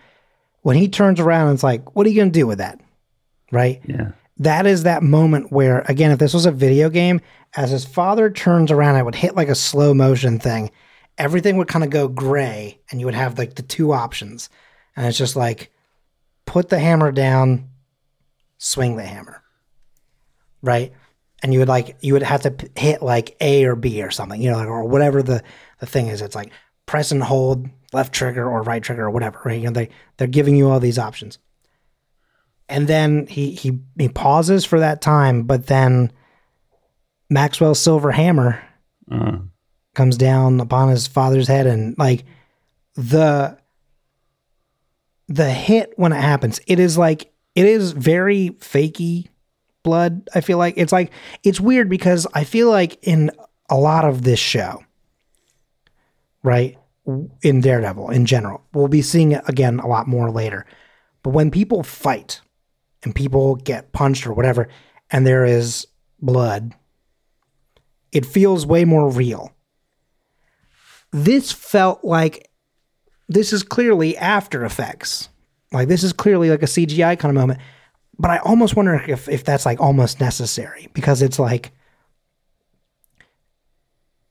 When 0.62 0.76
he 0.76 0.88
turns 0.88 1.20
around 1.20 1.48
and 1.48 1.54
it's 1.54 1.62
like 1.62 1.94
what 1.94 2.06
are 2.06 2.10
you 2.10 2.16
going 2.16 2.32
to 2.32 2.38
do 2.38 2.46
with 2.46 2.58
that? 2.58 2.80
Right? 3.50 3.80
Yeah. 3.86 4.12
That 4.38 4.66
is 4.66 4.82
that 4.82 5.02
moment 5.02 5.52
where 5.52 5.80
again 5.88 6.10
if 6.10 6.18
this 6.18 6.34
was 6.34 6.46
a 6.46 6.52
video 6.52 6.90
game 6.90 7.20
as 7.54 7.70
his 7.70 7.84
father 7.84 8.30
turns 8.30 8.70
around 8.70 8.96
i 8.96 9.02
would 9.02 9.14
hit 9.14 9.36
like 9.36 9.48
a 9.48 9.54
slow 9.54 9.94
motion 9.94 10.38
thing. 10.38 10.70
Everything 11.18 11.58
would 11.58 11.68
kind 11.68 11.84
of 11.84 11.90
go 11.90 12.08
gray 12.08 12.80
and 12.90 12.98
you 12.98 13.06
would 13.06 13.14
have 13.14 13.38
like 13.38 13.54
the 13.54 13.62
two 13.62 13.92
options. 13.92 14.48
And 14.96 15.06
it's 15.06 15.18
just 15.18 15.36
like 15.36 15.70
put 16.46 16.68
the 16.68 16.78
hammer 16.78 17.12
down 17.12 17.68
swing 18.58 18.96
the 18.96 19.04
hammer 19.04 19.42
right? 20.62 20.92
And 21.42 21.52
you 21.52 21.58
would 21.58 21.68
like 21.68 21.96
you 22.00 22.12
would 22.12 22.22
have 22.22 22.42
to 22.42 22.52
p- 22.52 22.68
hit 22.76 23.02
like 23.02 23.36
a 23.40 23.64
or 23.64 23.74
b 23.74 24.00
or 24.02 24.12
something 24.12 24.40
you 24.40 24.50
know 24.50 24.58
like, 24.58 24.68
or 24.68 24.84
whatever 24.84 25.22
the 25.22 25.42
the 25.80 25.86
thing 25.86 26.06
is. 26.06 26.22
It's 26.22 26.36
like 26.36 26.52
press 26.86 27.10
and 27.10 27.22
hold 27.22 27.68
left 27.92 28.12
trigger 28.12 28.48
or 28.48 28.62
right 28.62 28.82
trigger 28.82 29.04
or 29.06 29.10
whatever 29.10 29.40
right? 29.44 29.58
You 29.60 29.66
know 29.66 29.72
they 29.72 29.88
they're 30.16 30.28
giving 30.28 30.54
you 30.54 30.70
all 30.70 30.78
these 30.78 30.98
options. 30.98 31.38
And 32.68 32.86
then 32.86 33.26
he 33.26 33.54
he 33.56 33.80
he 33.98 34.08
pauses 34.08 34.64
for 34.64 34.78
that 34.78 35.00
time 35.00 35.42
but 35.42 35.66
then 35.66 36.12
Maxwell's 37.28 37.80
silver 37.80 38.12
hammer 38.12 38.62
Uh, 39.10 39.38
comes 39.94 40.16
down 40.16 40.60
upon 40.60 40.88
his 40.88 41.06
father's 41.08 41.48
head 41.48 41.66
and 41.66 41.98
like 41.98 42.24
the 42.94 43.58
the 45.34 45.50
hit 45.50 45.92
when 45.96 46.12
it 46.12 46.20
happens. 46.20 46.60
It 46.66 46.78
is 46.78 46.98
like 46.98 47.32
it 47.54 47.66
is 47.66 47.92
very 47.92 48.50
fakey 48.60 49.28
blood 49.82 50.28
i 50.34 50.40
feel 50.40 50.58
like. 50.58 50.74
It's 50.76 50.92
like 50.92 51.10
it's 51.42 51.60
weird 51.60 51.88
because 51.88 52.26
i 52.34 52.44
feel 52.44 52.70
like 52.70 53.02
in 53.02 53.30
a 53.68 53.76
lot 53.76 54.04
of 54.04 54.22
this 54.22 54.38
show 54.38 54.84
right 56.44 56.78
in 57.42 57.60
daredevil 57.60 58.10
in 58.10 58.26
general 58.26 58.62
we'll 58.72 58.86
be 58.86 59.02
seeing 59.02 59.32
it 59.32 59.42
again 59.48 59.80
a 59.80 59.86
lot 59.86 60.06
more 60.06 60.30
later. 60.30 60.66
But 61.22 61.30
when 61.30 61.50
people 61.50 61.82
fight 61.82 62.40
and 63.02 63.14
people 63.14 63.56
get 63.56 63.92
punched 63.92 64.26
or 64.26 64.32
whatever 64.32 64.68
and 65.10 65.26
there 65.26 65.44
is 65.44 65.86
blood 66.20 66.74
it 68.12 68.26
feels 68.26 68.66
way 68.66 68.84
more 68.84 69.10
real. 69.10 69.52
This 71.10 71.50
felt 71.50 72.04
like 72.04 72.50
this 73.28 73.52
is 73.52 73.62
clearly 73.62 74.16
after 74.16 74.64
effects. 74.64 75.28
Like 75.72 75.88
this 75.88 76.02
is 76.02 76.12
clearly 76.12 76.50
like 76.50 76.62
a 76.62 76.66
cgi 76.66 77.18
kind 77.18 77.30
of 77.30 77.34
moment. 77.34 77.60
But 78.18 78.30
i 78.30 78.38
almost 78.38 78.76
wonder 78.76 78.94
if, 78.94 79.28
if 79.28 79.44
that's 79.44 79.66
like 79.66 79.80
almost 79.80 80.20
necessary 80.20 80.88
because 80.92 81.22
it's 81.22 81.38
like 81.38 81.72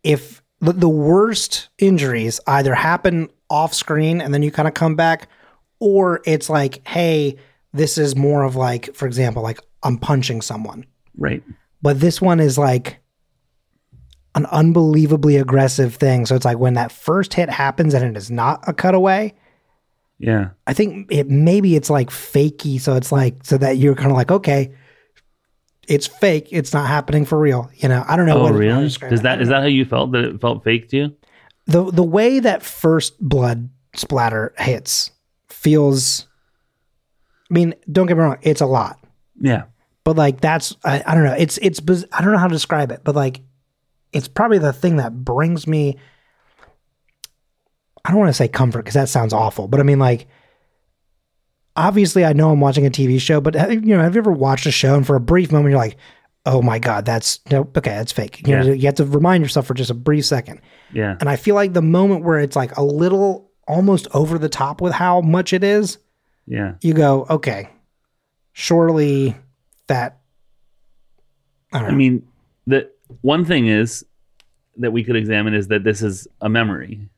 if 0.03 0.41
the, 0.59 0.73
the 0.73 0.89
worst 0.89 1.69
injuries 1.79 2.39
either 2.47 2.75
happen 2.75 3.29
off 3.49 3.73
screen 3.73 4.21
and 4.21 4.33
then 4.33 4.43
you 4.43 4.51
kind 4.51 4.67
of 4.67 4.73
come 4.73 4.95
back 4.95 5.27
or 5.79 6.21
it's 6.25 6.49
like 6.49 6.87
hey 6.87 7.35
this 7.73 7.97
is 7.97 8.15
more 8.15 8.43
of 8.43 8.55
like 8.55 8.93
for 8.95 9.07
example 9.07 9.41
like 9.41 9.59
i'm 9.83 9.97
punching 9.97 10.41
someone. 10.41 10.85
Right. 11.17 11.43
but 11.81 11.99
this 11.99 12.21
one 12.21 12.39
is 12.39 12.57
like 12.57 13.00
an 14.35 14.45
unbelievably 14.47 15.37
aggressive 15.37 15.95
thing. 15.95 16.25
So 16.25 16.35
it's 16.35 16.45
like 16.45 16.57
when 16.57 16.75
that 16.75 16.91
first 16.91 17.33
hit 17.33 17.49
happens 17.49 17.93
and 17.93 18.03
it 18.05 18.17
is 18.17 18.31
not 18.31 18.63
a 18.67 18.73
cutaway, 18.73 19.33
Yeah. 20.19 20.49
I 20.67 20.73
think 20.73 21.11
it 21.11 21.29
maybe 21.29 21.75
it's 21.75 21.89
like 21.89 22.09
fakey. 22.09 22.79
So 22.79 22.95
it's 22.95 23.11
like 23.11 23.43
so 23.43 23.57
that 23.57 23.77
you're 23.77 23.95
kind 23.95 24.11
of 24.11 24.17
like, 24.17 24.31
okay, 24.31 24.73
it's 25.87 26.07
fake. 26.07 26.47
It's 26.51 26.73
not 26.73 26.87
happening 26.87 27.25
for 27.25 27.37
real. 27.39 27.69
You 27.75 27.89
know, 27.89 28.05
I 28.07 28.15
don't 28.15 28.25
know. 28.25 28.37
Oh, 28.37 28.43
what 28.43 28.53
really? 28.53 28.85
Is 28.85 28.97
it. 29.01 29.23
that 29.23 29.41
is 29.41 29.49
that 29.49 29.61
how 29.61 29.67
you 29.67 29.83
felt? 29.83 30.11
That 30.13 30.23
it 30.23 30.39
felt 30.41 30.63
fake 30.63 30.89
to 30.89 30.97
you? 30.97 31.15
the 31.67 31.91
the 31.91 32.03
way 32.03 32.39
that 32.39 32.63
first 32.63 33.19
blood 33.19 33.69
splatter 33.95 34.53
hits 34.57 35.11
feels? 35.49 36.27
I 37.49 37.53
mean, 37.53 37.73
don't 37.91 38.07
get 38.07 38.15
me 38.15 38.23
wrong. 38.23 38.37
It's 38.41 38.61
a 38.61 38.65
lot. 38.65 38.97
Yeah. 39.39 39.63
but 40.03 40.15
like 40.15 40.39
that's 40.39 40.75
I, 40.85 41.03
I 41.05 41.15
don't 41.15 41.23
know 41.23 41.33
it's 41.37 41.57
it's 41.57 41.79
i 42.11 42.21
don't 42.21 42.31
know 42.31 42.37
how 42.37 42.47
to 42.47 42.53
describe 42.53 42.91
it 42.91 43.01
but 43.03 43.15
like 43.15 43.41
it's 44.13 44.27
probably 44.27 44.57
the 44.59 44.73
thing 44.73 44.97
that 44.97 45.23
brings 45.23 45.67
me 45.67 45.97
i 48.05 48.09
don't 48.11 48.19
want 48.19 48.29
to 48.29 48.33
say 48.33 48.47
comfort 48.47 48.79
because 48.79 48.93
that 48.93 49.09
sounds 49.09 49.33
awful 49.33 49.67
but 49.67 49.79
i 49.79 49.83
mean 49.83 49.99
like 49.99 50.27
obviously 51.75 52.25
i 52.25 52.33
know 52.33 52.51
i'm 52.51 52.59
watching 52.59 52.85
a 52.85 52.89
tv 52.89 53.19
show 53.19 53.39
but 53.39 53.55
have, 53.55 53.71
you 53.71 53.79
know 53.95 54.01
have 54.01 54.15
you 54.15 54.19
ever 54.19 54.31
watched 54.31 54.65
a 54.65 54.71
show 54.71 54.95
and 54.95 55.05
for 55.07 55.15
a 55.15 55.19
brief 55.21 55.51
moment 55.51 55.71
you're 55.71 55.79
like 55.79 55.97
oh 56.45 56.61
my 56.61 56.79
god 56.79 57.05
that's 57.05 57.39
no 57.51 57.61
okay 57.77 57.91
that's 57.91 58.11
fake 58.11 58.45
you 58.47 58.55
know 58.55 58.63
you 58.63 58.85
have 58.87 58.95
to 58.95 59.05
remind 59.05 59.43
yourself 59.43 59.65
for 59.67 59.73
just 59.73 59.89
a 59.91 59.93
brief 59.95 60.25
second 60.25 60.59
Yeah. 60.91 61.15
and 61.19 61.29
i 61.29 61.35
feel 61.35 61.55
like 61.55 61.73
the 61.73 61.81
moment 61.81 62.23
where 62.23 62.39
it's 62.39 62.55
like 62.55 62.75
a 62.77 62.83
little 62.83 63.51
almost 63.67 64.07
over 64.13 64.37
the 64.37 64.49
top 64.49 64.81
with 64.81 64.91
how 64.93 65.21
much 65.21 65.53
it 65.53 65.63
is 65.63 65.97
Yeah. 66.47 66.73
you 66.81 66.93
go 66.93 67.25
okay 67.29 67.69
surely 68.53 69.35
that 69.87 70.17
I. 71.73 71.85
I 71.85 71.91
mean, 71.91 72.27
the 72.67 72.91
one 73.21 73.45
thing 73.45 73.67
is 73.67 74.05
that 74.77 74.91
we 74.91 75.03
could 75.03 75.15
examine 75.15 75.53
is 75.53 75.67
that 75.67 75.83
this 75.83 76.01
is 76.01 76.27
a 76.41 76.49
memory, 76.49 77.09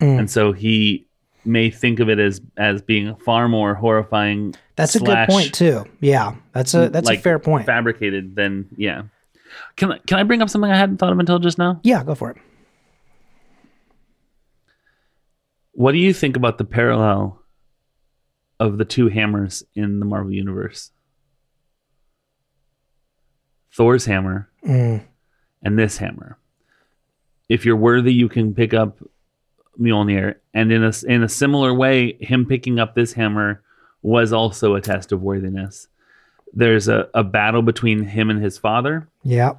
Mm. 0.00 0.18
and 0.20 0.30
so 0.30 0.52
he 0.52 1.06
may 1.44 1.70
think 1.70 2.00
of 2.00 2.08
it 2.10 2.18
as 2.18 2.40
as 2.56 2.82
being 2.82 3.14
far 3.16 3.48
more 3.48 3.74
horrifying. 3.74 4.54
That's 4.76 4.94
a 4.94 5.00
good 5.00 5.26
point 5.28 5.54
too. 5.54 5.84
Yeah, 6.00 6.34
that's 6.52 6.74
a 6.74 6.88
that's 6.90 7.08
a 7.08 7.16
fair 7.16 7.38
point. 7.38 7.64
Fabricated 7.66 8.36
than 8.36 8.68
yeah. 8.76 9.02
Can 9.76 9.92
I, 9.92 9.98
can 10.06 10.18
I 10.18 10.22
bring 10.24 10.42
up 10.42 10.50
something 10.50 10.70
I 10.70 10.76
hadn't 10.76 10.98
thought 10.98 11.12
of 11.12 11.18
until 11.18 11.38
just 11.38 11.56
now? 11.56 11.80
yeah, 11.82 12.04
go 12.04 12.14
for 12.14 12.30
it. 12.30 12.36
What 15.72 15.92
do 15.92 15.98
you 15.98 16.12
think 16.12 16.36
about 16.36 16.58
the 16.58 16.64
parallel 16.64 17.40
of 18.58 18.78
the 18.78 18.84
two 18.84 19.08
hammers 19.08 19.62
in 19.74 20.00
the 20.00 20.06
Marvel 20.06 20.32
universe? 20.32 20.90
Thor's 23.74 24.06
hammer 24.06 24.48
Mm. 24.66 25.02
and 25.62 25.78
this 25.78 25.96
hammer. 25.98 26.38
If 27.48 27.64
you're 27.64 27.76
worthy, 27.76 28.12
you 28.12 28.28
can 28.28 28.54
pick 28.54 28.74
up 28.74 28.98
Mjolnir, 29.78 30.36
and 30.54 30.72
in 30.72 30.82
a 30.82 30.92
in 31.06 31.22
a 31.22 31.28
similar 31.28 31.72
way, 31.72 32.16
him 32.20 32.46
picking 32.46 32.78
up 32.80 32.94
this 32.94 33.12
hammer 33.12 33.62
was 34.02 34.32
also 34.32 34.74
a 34.74 34.80
test 34.80 35.12
of 35.12 35.22
worthiness. 35.22 35.86
There's 36.52 36.88
a, 36.88 37.08
a 37.14 37.22
battle 37.22 37.62
between 37.62 38.02
him 38.04 38.30
and 38.30 38.42
his 38.42 38.56
father. 38.58 39.06
Yeah, 39.22 39.52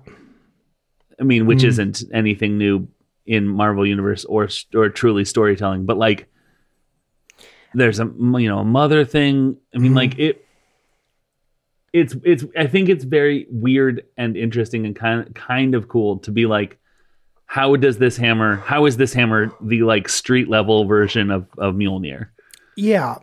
I 1.20 1.24
mean, 1.24 1.46
which 1.46 1.60
Mm. 1.60 1.68
isn't 1.68 2.04
anything 2.14 2.58
new 2.58 2.88
in 3.26 3.48
Marvel 3.48 3.86
Universe 3.86 4.26
or 4.26 4.50
or 4.76 4.90
truly 4.90 5.24
storytelling, 5.26 5.86
but 5.86 5.98
like 5.98 6.28
there's 7.74 8.00
a 8.00 8.06
you 8.06 8.50
know 8.50 8.60
a 8.60 8.66
mother 8.66 9.06
thing. 9.06 9.58
I 9.74 9.78
mean, 9.78 9.92
Mhm. 9.92 9.96
like 9.96 10.20
it. 10.20 10.47
It's 11.94 12.16
it's 12.24 12.44
I 12.58 12.68
think 12.68 12.90
it's 12.90 13.04
very 13.04 13.48
weird 13.50 14.06
and 14.18 14.36
interesting 14.38 14.86
and 14.86 14.96
kind 14.96 15.34
kind 15.36 15.74
of 15.76 15.88
cool 15.88 16.20
to 16.20 16.32
be 16.32 16.46
like, 16.46 16.78
how 17.46 17.76
does 17.76 17.98
this 17.98 18.18
hammer? 18.18 18.58
How 18.58 18.86
is 18.86 18.98
this 18.98 19.14
hammer 19.14 19.52
the 19.62 19.84
like 19.84 20.10
street 20.10 20.50
level 20.50 20.86
version 20.86 21.32
of 21.32 21.48
of 21.58 21.76
Mjolnir? 21.76 22.30
yeah. 22.76 23.18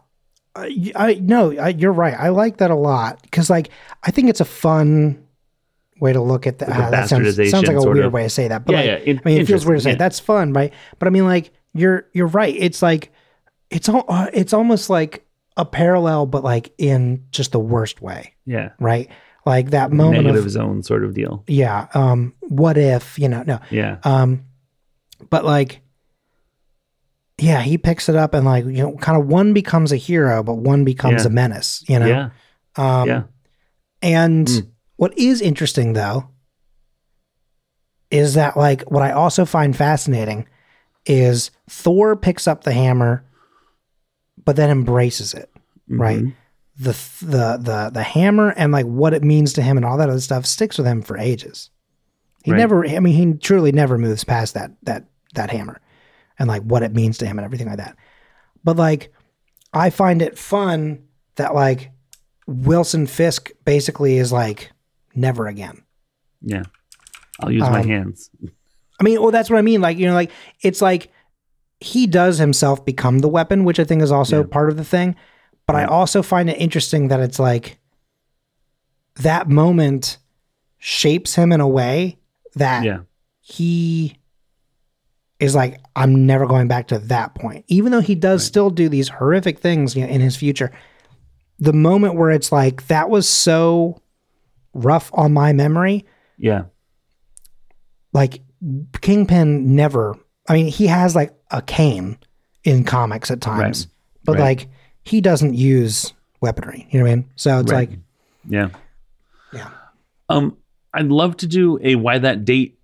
I, 0.57 0.93
I 0.95 1.15
no, 1.15 1.57
I, 1.59 1.71
you're 1.71 1.93
right. 1.93 2.15
I 2.15 2.29
like 2.29 2.59
that 2.59 2.71
a 2.71 2.77
lot 2.77 3.21
because, 3.23 3.51
like, 3.51 3.71
I 4.05 4.13
think 4.13 4.29
it's 4.29 4.41
a 4.41 4.45
fun 4.45 5.27
way 5.99 6.13
to 6.13 6.21
look 6.21 6.47
at 6.47 6.59
that. 6.61 6.69
Like 6.69 6.79
ah, 6.79 6.91
that 6.91 7.09
sounds, 7.09 7.35
sounds 7.51 7.67
like 7.67 7.77
a 7.77 7.83
weird 7.83 8.05
of. 8.05 8.13
way 8.13 8.23
to 8.23 8.31
say 8.31 8.49
that, 8.49 8.65
but 8.65 8.73
Yeah, 8.73 8.79
like, 8.79 9.07
yeah, 9.07 9.15
I 9.15 9.29
mean, 9.29 9.41
it 9.41 9.47
feels 9.47 9.67
weird 9.67 9.79
to 9.79 9.83
say 9.83 9.91
yeah. 9.91 9.97
that's 9.97 10.21
fun, 10.21 10.53
right? 10.53 10.73
But 10.99 11.09
I 11.09 11.11
mean, 11.11 11.25
like, 11.25 11.53
you're 11.73 12.07
you're 12.13 12.29
right. 12.29 12.55
It's 12.57 12.83
like 12.83 13.11
it's 13.71 13.89
all 13.89 14.05
uh, 14.09 14.29
it's 14.33 14.53
almost 14.53 14.89
like 14.91 15.24
a 15.57 15.65
parallel, 15.65 16.27
but 16.27 16.43
like 16.45 16.73
in 16.79 17.25
just 17.31 17.53
the 17.53 17.61
worst 17.61 18.01
way, 18.03 18.35
Yeah, 18.45 18.71
right? 18.81 19.09
Like 19.47 19.71
that 19.71 19.93
moment 19.93 20.25
negative 20.25 20.47
of 20.47 20.51
zone 20.51 20.83
sort 20.83 21.05
of 21.05 21.15
deal. 21.15 21.45
yeah. 21.47 21.87
Um, 21.95 22.35
what 22.41 22.77
if 22.79 23.19
you 23.19 23.29
know? 23.29 23.43
No, 23.47 23.61
Yeah, 23.71 23.99
Um, 24.05 24.45
but 25.31 25.45
like, 25.45 25.81
yeah, 27.39 27.61
he 27.63 27.79
picks 27.79 28.09
it 28.09 28.17
up 28.17 28.33
and 28.35 28.45
like 28.47 28.65
you 28.65 28.73
know, 28.83 28.97
kind 28.97 29.21
of 29.21 29.27
one 29.29 29.53
becomes 29.53 29.93
a 29.93 29.97
hero, 29.97 30.43
but 30.43 30.55
one 30.55 30.85
becomes 30.85 31.23
Yeah. 31.23 31.29
a 31.29 31.31
menace. 31.31 31.85
You 31.89 31.99
know. 31.99 32.07
yeah, 32.07 32.31
Um, 32.77 33.09
yeah. 33.09 33.23
And 34.03 34.47
Mm. 34.47 34.67
what 34.97 35.17
is 35.19 35.41
interesting 35.41 35.93
though 35.93 36.29
is 38.11 38.35
that 38.35 38.57
like 38.57 38.83
what 38.91 39.03
I 39.03 39.13
also 39.13 39.45
find 39.45 39.77
fascinating 39.77 40.47
is 41.07 41.51
Thor 41.69 42.17
picks 42.17 42.47
up 42.47 42.65
the 42.65 42.73
hammer, 42.73 43.25
but 44.45 44.57
then 44.57 44.71
embraces 44.71 45.35
it. 45.35 45.51
Right. 45.89 46.21
Mhm. 46.21 46.35
The 46.77 46.93
the 47.25 47.57
the 47.63 47.91
the 47.95 48.03
hammer 48.03 48.51
and 48.51 48.73
like 48.73 48.87
what 48.87 49.15
it 49.15 49.23
means 49.23 49.53
to 49.55 49.63
him 49.63 49.77
and 49.77 49.87
all 49.87 49.97
that 49.99 50.11
other 50.11 50.21
stuff 50.21 50.45
sticks 50.47 50.77
with 50.79 50.87
him 50.87 51.03
for 51.03 51.17
ages. 51.17 51.71
He 52.43 52.51
Right. 52.53 52.59
never 52.59 52.87
I 52.87 52.99
mean 53.01 53.15
he 53.15 53.39
truly 53.39 53.71
never 53.73 53.97
moves 53.99 54.25
past 54.25 54.55
that 54.55 54.73
that 54.83 55.05
that 55.35 55.51
hammer 55.51 55.81
and 56.39 56.49
like 56.49 56.63
what 56.63 56.83
it 56.83 56.93
means 56.95 57.19
to 57.19 57.27
him 57.27 57.39
and 57.39 57.45
everything 57.45 57.69
like 57.69 57.77
that. 57.79 57.97
But 58.65 58.77
like 58.77 59.13
I 59.73 59.91
find 59.91 60.21
it 60.23 60.39
fun 60.39 61.05
that 61.37 61.55
like 61.55 61.91
Wilson 62.47 63.07
Fisk 63.07 63.51
basically 63.65 64.19
is 64.19 64.33
like 64.33 64.73
never 65.15 65.47
again. 65.47 65.83
Yeah. 66.43 66.65
I'll 67.41 67.51
use 67.51 67.63
my 67.63 67.81
Um, 67.81 67.89
hands. 67.89 68.31
I 69.01 69.03
mean, 69.05 69.21
well, 69.21 69.31
that's 69.33 69.51
what 69.51 69.59
I 69.59 69.63
mean. 69.63 69.81
Like, 69.81 69.97
you 69.99 70.07
know, 70.07 70.15
like 70.15 70.31
it's 70.63 70.81
like 70.83 71.11
he 71.81 72.07
does 72.07 72.39
himself 72.39 72.85
become 72.85 73.19
the 73.21 73.29
weapon, 73.29 73.65
which 73.65 73.79
I 73.81 73.85
think 73.85 74.03
is 74.03 74.13
also 74.13 74.41
Yeah. 74.43 74.47
part 74.51 74.71
of 74.71 74.77
the 74.77 74.85
thing. 74.85 75.17
But 75.67 75.77
I 75.77 75.85
also 75.85 76.23
find 76.23 76.49
it 76.51 76.59
interesting 76.61 77.09
that 77.09 77.21
it's 77.21 77.39
like 77.39 77.79
that 79.17 79.49
moment 79.49 80.19
shapes 80.79 81.35
him 81.35 81.53
in 81.53 81.61
a 81.61 81.69
way 81.69 82.19
that 82.57 82.85
Yeah. 82.85 82.99
he 83.41 84.17
is 85.41 85.55
like, 85.55 85.81
I'm 85.97 86.27
never 86.27 86.47
going 86.47 86.69
back 86.69 86.89
to 86.89 86.99
that 86.99 87.35
point. 87.35 87.65
Even 87.69 87.93
though 87.93 88.01
he 88.01 88.15
does 88.15 88.43
Right. 88.43 88.47
still 88.47 88.71
do 88.71 88.89
these 88.89 89.09
horrific 89.09 89.59
things 89.59 89.95
you 89.97 90.03
know, 90.03 90.09
in 90.09 90.21
his 90.21 90.37
future, 90.37 90.71
the 91.59 91.73
moment 91.73 92.15
where 92.17 92.31
it's 92.31 92.51
like, 92.53 92.87
that 92.89 93.11
was 93.11 93.29
so 93.29 94.01
rough 94.75 95.11
on 95.15 95.33
my 95.33 95.53
memory 95.53 96.05
Yeah. 96.39 96.65
like 98.13 98.41
Kingpin 99.01 99.75
never 99.75 100.17
I 100.49 100.53
mean 100.55 100.67
he 100.67 100.87
has 100.87 101.15
like 101.15 101.35
a 101.51 101.61
cane 101.63 102.19
in 102.65 102.85
comics 102.85 103.31
at 103.31 103.41
times 103.41 103.89
but 104.25 104.33
Right. 104.33 104.41
like 104.41 104.69
he 105.03 105.21
doesn't 105.21 105.55
use 105.55 106.13
weaponry 106.41 106.87
you 106.91 106.99
know 106.99 107.05
what 107.07 107.13
I 107.13 107.17
mean 107.17 107.31
so 107.37 107.59
it's 107.61 107.71
Right. 107.73 107.91
like 107.91 107.99
Yeah. 108.49 108.69
Yeah. 109.53 109.71
Um, 110.29 110.57
I'd 110.93 111.07
love 111.09 111.37
to 111.39 111.47
do 111.47 111.79
a 111.83 111.95
why 111.97 112.19
that 112.19 112.45
date, 112.45 112.79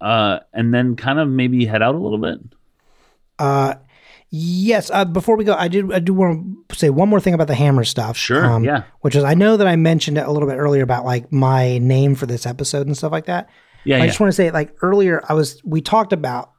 uh, 0.00 0.40
and 0.52 0.72
then 0.74 0.96
kind 0.96 1.18
of 1.18 1.28
maybe 1.28 1.64
head 1.64 1.80
out 1.82 1.94
a 1.94 1.98
little 1.98 2.18
bit. 2.18 2.38
Uh, 3.38 3.74
yes. 4.30 4.90
Uh, 4.92 5.04
before 5.04 5.36
we 5.36 5.44
go, 5.44 5.54
I 5.54 5.68
did 5.68 5.92
I 5.92 5.98
do 5.98 6.12
want 6.14 6.68
to 6.68 6.76
say 6.78 6.90
one 6.90 7.08
more 7.08 7.20
thing 7.20 7.34
about 7.34 7.46
the 7.48 7.54
hammer 7.54 7.84
stuff. 7.84 8.16
Sure, 8.16 8.44
Um, 8.44 8.64
yeah. 8.64 8.84
Which 9.00 9.14
is 9.16 9.24
I 9.24 9.34
know 9.34 9.56
that 9.56 9.66
I 9.66 9.76
mentioned 9.76 10.18
it 10.18 10.26
a 10.26 10.30
little 10.30 10.48
bit 10.48 10.56
earlier 10.56 10.82
about 10.82 11.04
like 11.04 11.32
my 11.32 11.78
name 11.78 12.14
for 12.14 12.26
this 12.26 12.46
episode 12.46 12.86
and 12.86 12.96
stuff 12.96 13.12
like 13.12 13.26
that. 13.26 13.48
Yeah, 13.84 13.96
I 13.96 14.00
yeah. 14.00 14.06
just 14.06 14.20
want 14.20 14.28
to 14.28 14.36
say 14.36 14.50
like 14.50 14.74
earlier 14.82 15.22
I 15.28 15.34
was 15.34 15.60
we 15.64 15.80
talked 15.80 16.12
about 16.12 16.52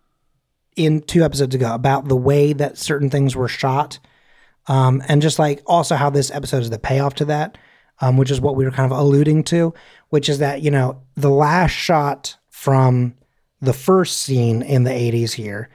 in 0.76 1.02
two 1.02 1.24
episodes 1.24 1.56
ago 1.56 1.74
about 1.74 2.08
the 2.08 2.16
way 2.16 2.54
that 2.54 2.78
certain 2.78 3.10
things 3.10 3.36
were 3.36 3.48
shot. 3.48 4.00
Um, 4.68 5.04
and 5.08 5.22
just 5.22 5.40
like 5.40 5.62
also 5.66 5.96
how 5.96 6.10
this 6.10 6.32
episode 6.32 6.62
is 6.64 6.70
the 6.70 6.80
payoff 6.80 7.16
to 7.16 7.26
that, 7.26 7.58
um, 8.00 8.18
which 8.18 8.32
is 8.32 8.40
what 8.40 8.56
we 8.56 8.66
were 8.66 8.72
kind 8.72 8.92
of 8.92 8.98
alluding 8.98 9.44
to, 9.46 9.74
which 10.10 10.30
is 10.30 10.40
that, 10.40 10.62
you 10.62 10.72
know, 10.72 11.02
the 11.16 11.30
last 11.30 11.72
shot 11.72 12.38
from 12.50 13.16
the 13.62 13.74
first 13.74 14.18
scene 14.18 14.62
in 14.62 14.84
the 14.84 14.92
80s 14.92 15.34
here, 15.34 15.70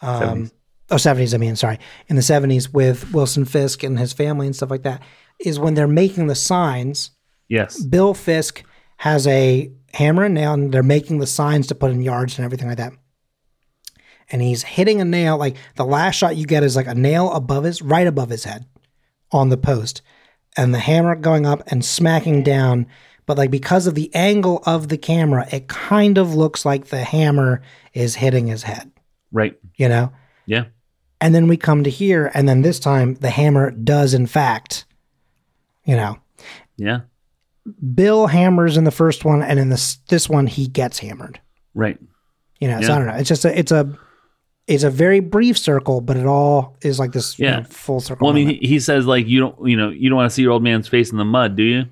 um, 0.00 0.46
70s. 0.46 0.52
oh, 0.90 0.96
70s, 0.96 1.34
I 1.34 1.38
mean, 1.38 1.56
sorry, 1.56 1.78
in 2.08 2.16
the 2.16 2.22
70s 2.22 2.72
with 2.72 3.12
Wilson 3.12 3.44
Fisk 3.44 3.82
and 3.82 3.98
his 3.98 4.12
family 4.12 4.46
and 4.46 4.54
stuff 4.54 4.70
like 4.70 4.82
that, 4.82 5.02
is 5.40 5.58
when 5.58 5.74
they're 5.74 5.86
making 5.86 6.26
the 6.26 6.34
signs 6.34 7.10
yes. 7.48 7.82
Bill 7.82 8.14
Fisk 8.14 8.62
has 8.98 9.26
a 9.26 9.70
hammer 9.92 10.24
and 10.24 10.34
nail, 10.34 10.54
and 10.54 10.72
they're 10.72 10.82
making 10.82 11.18
the 11.18 11.26
signs 11.26 11.66
to 11.68 11.74
put 11.74 11.90
in 11.90 12.02
yards 12.02 12.38
and 12.38 12.44
everything 12.44 12.68
like 12.68 12.78
that. 12.78 12.92
And 14.30 14.40
he's 14.42 14.62
hitting 14.62 15.00
a 15.00 15.04
nail. 15.04 15.36
Like 15.36 15.56
the 15.76 15.84
last 15.84 16.16
shot 16.16 16.36
you 16.36 16.46
get 16.46 16.62
is 16.62 16.76
like 16.76 16.86
a 16.86 16.94
nail 16.94 17.30
above 17.32 17.64
his, 17.64 17.82
right 17.82 18.06
above 18.06 18.30
his 18.30 18.44
head, 18.44 18.66
on 19.30 19.48
the 19.48 19.56
post, 19.56 20.02
and 20.56 20.72
the 20.72 20.78
hammer 20.78 21.14
going 21.14 21.46
up 21.46 21.62
and 21.68 21.84
smacking 21.84 22.42
down. 22.42 22.86
But 23.26 23.38
like 23.38 23.50
because 23.50 23.86
of 23.86 23.94
the 23.94 24.14
angle 24.14 24.62
of 24.66 24.88
the 24.88 24.98
camera, 24.98 25.46
it 25.50 25.68
kind 25.68 26.18
of 26.18 26.34
looks 26.34 26.64
like 26.64 26.86
the 26.86 27.04
hammer 27.04 27.62
is 27.92 28.14
hitting 28.14 28.46
his 28.46 28.62
head. 28.62 28.90
Right. 29.32 29.58
You 29.76 29.88
know. 29.88 30.12
Yeah. 30.46 30.66
And 31.20 31.34
then 31.34 31.48
we 31.48 31.56
come 31.56 31.84
to 31.84 31.90
here, 31.90 32.30
and 32.34 32.48
then 32.48 32.62
this 32.62 32.78
time 32.78 33.14
the 33.14 33.30
hammer 33.30 33.70
does 33.70 34.14
in 34.14 34.26
fact, 34.26 34.84
you 35.84 35.96
know, 35.96 36.18
Yeah. 36.76 37.00
Bill 37.94 38.26
hammers 38.26 38.76
in 38.76 38.84
the 38.84 38.90
first 38.90 39.24
one, 39.24 39.42
and 39.42 39.58
in 39.58 39.70
this 39.70 39.96
this 40.08 40.28
one 40.28 40.46
he 40.46 40.66
gets 40.66 40.98
hammered. 40.98 41.40
Right. 41.74 41.98
You 42.60 42.68
know, 42.68 42.80
so 42.82 42.88
Yeah. 42.88 42.94
I 42.94 42.98
don't 42.98 43.06
know. 43.08 43.14
It's 43.14 43.28
just 43.28 43.44
a 43.46 43.58
it's 43.58 43.72
a 43.72 43.98
it's 44.66 44.82
a 44.84 44.90
very 44.90 45.20
brief 45.20 45.58
circle, 45.58 46.00
but 46.00 46.16
it 46.16 46.26
all 46.26 46.76
is 46.82 46.98
like 46.98 47.12
this 47.12 47.38
you 47.38 47.46
know, 47.46 47.64
full 47.64 48.00
circle. 48.00 48.26
Well, 48.26 48.32
I 48.32 48.36
mean, 48.36 48.48
he, 48.60 48.66
he 48.68 48.80
says 48.80 49.06
like 49.06 49.26
you 49.26 49.40
don't, 49.40 49.68
you 49.68 49.76
know, 49.76 49.90
you 49.90 50.08
don't 50.08 50.16
want 50.16 50.30
to 50.30 50.34
see 50.34 50.42
your 50.42 50.52
old 50.52 50.62
man's 50.62 50.88
face 50.88 51.10
in 51.12 51.18
the 51.18 51.24
mud, 51.24 51.56
do 51.56 51.62
you? 51.62 51.84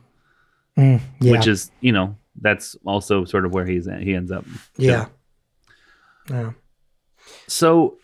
Mm, 0.79 1.01
yeah, 1.21 1.33
Which 1.33 1.47
is, 1.47 1.71
you 1.81 1.93
know, 1.93 2.17
that's 2.41 2.77
also 2.87 3.25
sort 3.27 3.45
of 3.45 3.53
where 3.53 3.67
he's 3.67 3.87
at. 3.89 4.01
He 4.03 4.15
ends 4.15 4.33
up. 4.33 4.45
yeah, 4.79 5.07
yeah, 6.31 6.53
So 7.47 7.99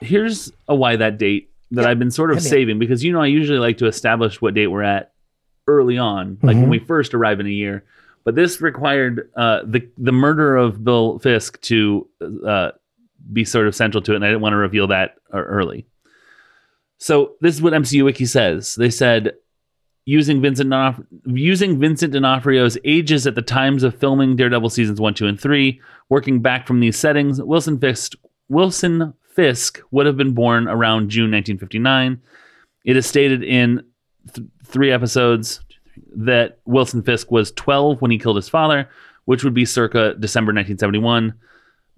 here's 0.00 0.52
a 0.68 0.74
why 0.74 0.96
that 0.96 1.18
date 1.18 1.50
that 1.70 1.82
Yep. 1.82 1.90
I've 1.90 1.98
been 1.98 2.10
sort 2.10 2.30
of 2.30 2.38
Hit 2.38 2.44
me. 2.44 2.50
saving 2.50 2.78
because 2.78 3.04
you 3.04 3.12
know 3.12 3.20
I 3.20 3.26
usually 3.26 3.58
like 3.58 3.78
to 3.78 3.86
establish 3.86 4.40
what 4.40 4.54
date 4.54 4.68
we're 4.68 4.82
at 4.82 5.12
early 5.66 5.98
on, 5.98 6.38
like 6.42 6.56
when 6.56 6.66
Mhm. 6.66 6.70
we 6.70 6.78
first 6.78 7.12
arrive 7.14 7.40
in 7.40 7.46
a 7.46 7.50
year. 7.50 7.84
But 8.24 8.34
this 8.34 8.60
required 8.60 9.30
uh, 9.36 9.60
the 9.64 9.86
the 9.98 10.12
murder 10.12 10.56
of 10.56 10.82
Bill 10.82 11.18
Fisk 11.18 11.60
to 11.62 12.08
uh, 12.46 12.70
be 13.32 13.44
sort 13.44 13.66
of 13.66 13.74
central 13.74 14.02
to 14.02 14.12
it, 14.12 14.16
and 14.16 14.24
I 14.24 14.28
didn't 14.28 14.42
want 14.42 14.52
to 14.52 14.58
reveal 14.58 14.86
that 14.88 15.16
uh, 15.32 15.38
early. 15.38 15.86
So 16.98 17.34
this 17.40 17.54
is 17.54 17.62
what 17.62 17.72
MCU 17.72 18.04
Wiki 18.04 18.26
says. 18.26 18.74
They 18.74 18.90
said 18.90 19.34
using 20.04 20.40
Vincent 20.40 20.70
D'Onof- 20.70 21.06
using 21.26 21.78
Vincent 21.78 22.14
D'Onofrio's 22.14 22.78
ages 22.84 23.26
at 23.26 23.34
the 23.34 23.42
times 23.42 23.82
of 23.82 23.94
filming 23.94 24.36
Daredevil 24.36 24.70
seasons 24.70 25.00
one, 25.00 25.12
two, 25.12 25.26
and 25.26 25.38
three, 25.38 25.80
working 26.08 26.40
back 26.40 26.66
from 26.66 26.80
these 26.80 26.98
settings, 26.98 27.42
Wilson 27.42 27.78
Fisk 27.78 28.14
Wilson 28.48 29.12
Fisk 29.34 29.80
would 29.90 30.06
have 30.06 30.16
been 30.16 30.32
born 30.32 30.66
around 30.66 31.10
June 31.10 31.30
1959. 31.30 32.20
It 32.84 32.96
is 32.96 33.06
stated 33.06 33.44
in 33.44 33.84
th- 34.32 34.48
three 34.64 34.90
episodes 34.90 35.60
that 36.16 36.58
Wilson 36.64 37.02
Fisk 37.02 37.30
was 37.30 37.52
12 37.52 38.00
when 38.00 38.10
he 38.10 38.18
killed 38.18 38.36
his 38.36 38.48
father, 38.48 38.88
which 39.26 39.44
would 39.44 39.54
be 39.54 39.66
circa 39.66 40.14
December 40.18 40.50
1971. 40.50 41.34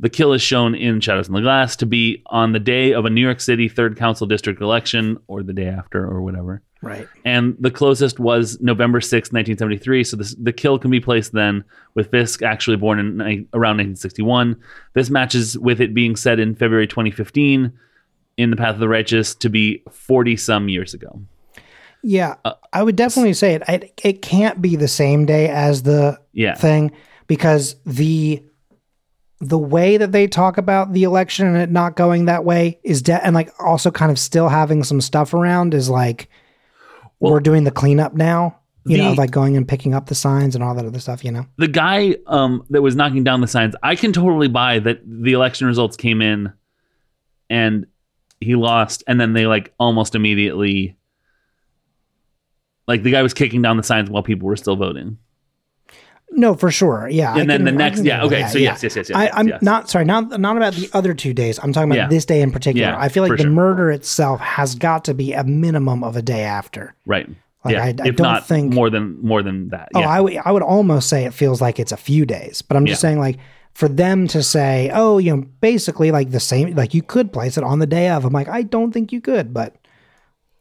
The 0.01 0.09
kill 0.09 0.33
is 0.33 0.41
shown 0.43 0.75
in 0.75 1.01
Shadows 1.01 1.29
in 1.29 1.35
the 1.35 1.43
Glass 1.43 1.77
to 1.77 1.87
be 1.87 2.23
on 2.27 2.53
the 2.53 2.59
day 2.59 2.93
of 2.93 3.05
a 3.05 3.11
New 3.11 3.21
York 3.21 3.39
City 3.41 3.69
third 3.69 3.97
council 3.99 4.27
district 4.27 4.61
election, 4.63 5.19
or 5.29 5.43
the 5.43 5.53
day 5.53 5.67
after, 5.67 6.03
or 6.05 6.23
whatever 6.23 6.63
right. 6.83 7.07
and 7.27 7.55
the 7.61 7.71
closest 7.71 8.19
was 8.19 8.59
November 8.63 9.03
sixth, 9.03 9.31
1973. 9.33 10.03
So 10.05 10.17
this, 10.17 10.35
the 10.37 10.53
kill 10.55 10.79
can 10.79 10.91
be 10.91 11.01
placed 11.01 11.33
then, 11.33 11.63
with 11.95 12.11
Fisk 12.11 12.43
actually 12.43 12.79
born 12.79 12.99
in 12.99 13.17
ni- 13.19 13.47
around 13.53 13.77
1961. 13.77 14.57
This 14.95 15.11
matches 15.11 15.59
with 15.59 15.81
it 15.83 15.93
being 15.93 16.17
said 16.17 16.41
in 16.41 16.55
February 16.55 16.87
2015 16.87 17.71
in 18.39 18.51
The 18.51 18.57
Path 18.57 18.75
of 18.75 18.81
the 18.81 18.89
Righteous 18.89 19.35
to 19.35 19.51
be 19.51 19.83
40 19.91 20.35
some 20.39 20.71
years 20.71 20.95
ago. 20.95 21.21
Yeah, 22.03 22.37
Uh, 22.47 22.55
I 22.73 22.83
would 22.83 22.97
definitely 22.97 23.35
say 23.35 23.53
it. 23.55 23.63
it. 23.69 24.01
It 24.03 24.23
can't 24.23 24.63
be 24.63 24.77
the 24.77 24.89
same 24.89 25.27
day 25.27 25.49
as 25.51 25.83
the 25.83 26.19
Yeah. 26.33 26.55
thing 26.55 26.93
because 27.27 27.77
the 27.85 28.43
the 29.41 29.59
way 29.59 29.97
that 29.97 30.13
they 30.13 30.27
talk 30.27 30.59
about 30.59 30.93
the 30.93 31.03
election 31.03 31.47
and 31.47 31.57
it 31.57 31.71
not 31.71 31.97
going 31.97 32.27
that 32.27 32.45
way 32.45 32.79
is 32.85 33.01
de- 33.01 33.25
and 33.25 33.35
like 33.35 33.51
also 33.59 33.91
kind 33.91 34.13
of 34.13 34.19
still 34.19 34.49
having 34.49 34.85
some 34.85 35.01
stuff 35.01 35.33
around 35.33 35.73
is 35.73 35.89
like 35.89 36.29
Well, 37.21 37.33
we're 37.33 37.41
doing 37.41 37.65
the 37.65 37.71
cleanup 37.71 38.15
now. 38.15 38.59
You 38.85 38.97
know, 38.97 39.05
the- 39.05 39.11
of 39.13 39.19
like 39.19 39.31
going 39.31 39.57
and 39.57 39.67
picking 39.69 39.95
up 39.95 40.07
the 40.07 40.15
signs 40.15 40.55
and 40.55 40.65
all 40.65 40.75
that 40.75 40.85
other 40.85 41.01
stuff. 41.01 41.25
You 41.25 41.33
know. 41.33 41.47
The 41.57 41.69
guy 41.69 42.17
um, 42.27 42.65
that 42.71 42.83
was 42.83 42.97
knocking 42.97 43.25
down 43.25 43.41
the 43.41 43.47
signs, 43.47 43.75
I 43.83 43.95
can 43.97 44.13
totally 44.13 44.49
buy 44.49 44.79
that 44.79 45.01
the 45.05 45.33
election 45.33 45.67
results 45.67 45.97
came 45.97 46.23
in 46.23 46.53
and 47.49 47.87
he 48.41 48.55
lost, 48.55 49.05
and 49.07 49.21
then 49.21 49.33
they 49.35 49.47
like 49.47 49.75
almost 49.79 50.15
immediately. 50.15 50.97
Like 52.89 53.03
the 53.03 53.11
guy 53.11 53.23
was 53.23 53.35
kicking 53.35 53.63
down 53.63 53.77
the 53.77 53.83
signs 53.83 54.11
while 54.11 54.23
people 54.23 54.49
were 54.49 54.57
still 54.57 54.77
voting. 54.77 55.19
No, 56.41 56.55
for 56.55 56.71
sure. 56.71 57.09
Yeah. 57.09 57.35
I 57.35 57.41
and 57.41 57.51
then 57.51 57.59
can- 57.59 57.65
the 57.67 57.73
next 57.73 58.03
yeah 58.03 58.25
okay 58.25 58.41
that, 58.43 58.51
so 58.53 58.59
yeah. 58.59 58.71
yes 58.71 58.83
yes 58.83 58.97
yes 58.97 59.09
yes 59.11 59.17
I, 59.17 59.25
yes, 59.25 59.33
I'm 59.37 59.49
yes. 59.49 59.63
not 59.63 59.91
sorry, 59.91 60.05
not 60.07 60.41
not 60.41 60.57
about 60.57 60.75
the 60.75 60.89
other 60.93 61.15
two 61.15 61.35
days. 61.35 61.59
I'm 61.63 61.73
talking 61.73 61.91
about 61.91 62.03
Yeah. 62.03 62.09
this 62.09 62.25
day 62.25 62.41
in 62.43 62.51
particular. 62.51 62.89
Yeah, 62.89 62.99
I 62.99 63.09
feel 63.09 63.23
like 63.23 63.37
the 63.37 63.45
sure. 63.45 63.51
murder 63.51 63.91
itself 63.91 64.41
has 64.41 64.75
got 64.75 65.05
to 65.05 65.15
be 65.15 65.33
a 65.33 65.45
minimum 65.45 66.03
of 66.03 66.17
a 66.17 66.23
day 66.23 66.43
after. 66.43 66.95
right 67.07 67.29
Like, 67.65 67.75
yeah 67.75 67.85
I- 67.85 67.87
I 67.89 68.09
if 68.09 68.17
don't 68.17 68.21
not 68.33 68.47
think- 68.47 68.73
more 68.75 68.89
than 68.91 69.19
more 69.23 69.43
than 69.43 69.69
that 69.69 69.91
Oh, 69.95 70.01
I 70.01 70.21
would 70.21 70.37
I 70.45 70.51
would 70.51 70.63
almost 70.63 71.09
say 71.09 71.25
it 71.27 71.35
feels 71.35 71.61
like 71.61 71.79
it's 71.79 71.93
a 71.93 71.97
few 71.99 72.25
days, 72.27 72.63
but 72.63 72.77
I'm 72.77 72.87
just 72.87 73.01
saying 73.01 73.19
like 73.19 73.39
for 73.75 73.89
them 73.89 74.27
to 74.29 74.43
say, 74.43 74.91
oh, 74.93 75.19
you 75.19 75.35
know, 75.37 75.45
basically 75.61 76.11
like 76.11 76.31
the 76.33 76.41
same, 76.41 76.75
like 76.75 76.93
you 76.93 77.03
could 77.03 77.33
place 77.33 77.57
it 77.57 77.63
on 77.63 77.79
the 77.79 77.87
day 77.87 78.09
of. 78.11 78.25
I'm 78.25 78.33
like, 78.33 78.49
I 78.49 78.63
don't 78.63 78.91
think 78.93 79.13
you 79.13 79.21
could, 79.21 79.55
but 79.55 79.77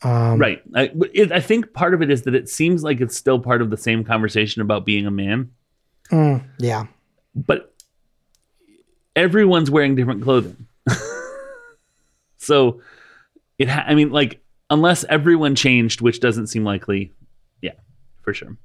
um, 0.02 0.40
right 0.40 0.62
I, 0.76 0.92
it, 1.14 1.32
I 1.32 1.42
think 1.42 1.74
part 1.74 1.94
of 1.94 2.02
it 2.02 2.10
is 2.10 2.22
that 2.24 2.34
it 2.36 2.48
seems 2.48 2.84
like 2.84 3.02
it's 3.02 3.18
still 3.18 3.38
part 3.40 3.62
of 3.62 3.70
the 3.70 3.76
same 3.78 4.04
conversation 4.06 4.62
about 4.62 4.86
being 4.86 5.06
a 5.06 5.12
man 5.12 5.50
mm, 6.12 6.44
yeah, 6.60 6.86
but 7.36 7.74
everyone's 9.16 9.70
wearing 9.72 9.96
different 9.96 10.24
clothing. 10.24 10.68
So 12.42 12.82
it 13.60 13.68
ha- 13.68 13.84
i 13.86 13.94
mean 13.94 14.10
like 14.12 14.42
unless 14.70 15.04
everyone 15.04 15.54
changed 15.56 16.02
which 16.02 16.20
doesn't 16.20 16.48
seem 16.48 16.64
likely 16.64 17.14
yeah 17.62 17.74
for 18.24 18.34
sure. 18.34 18.58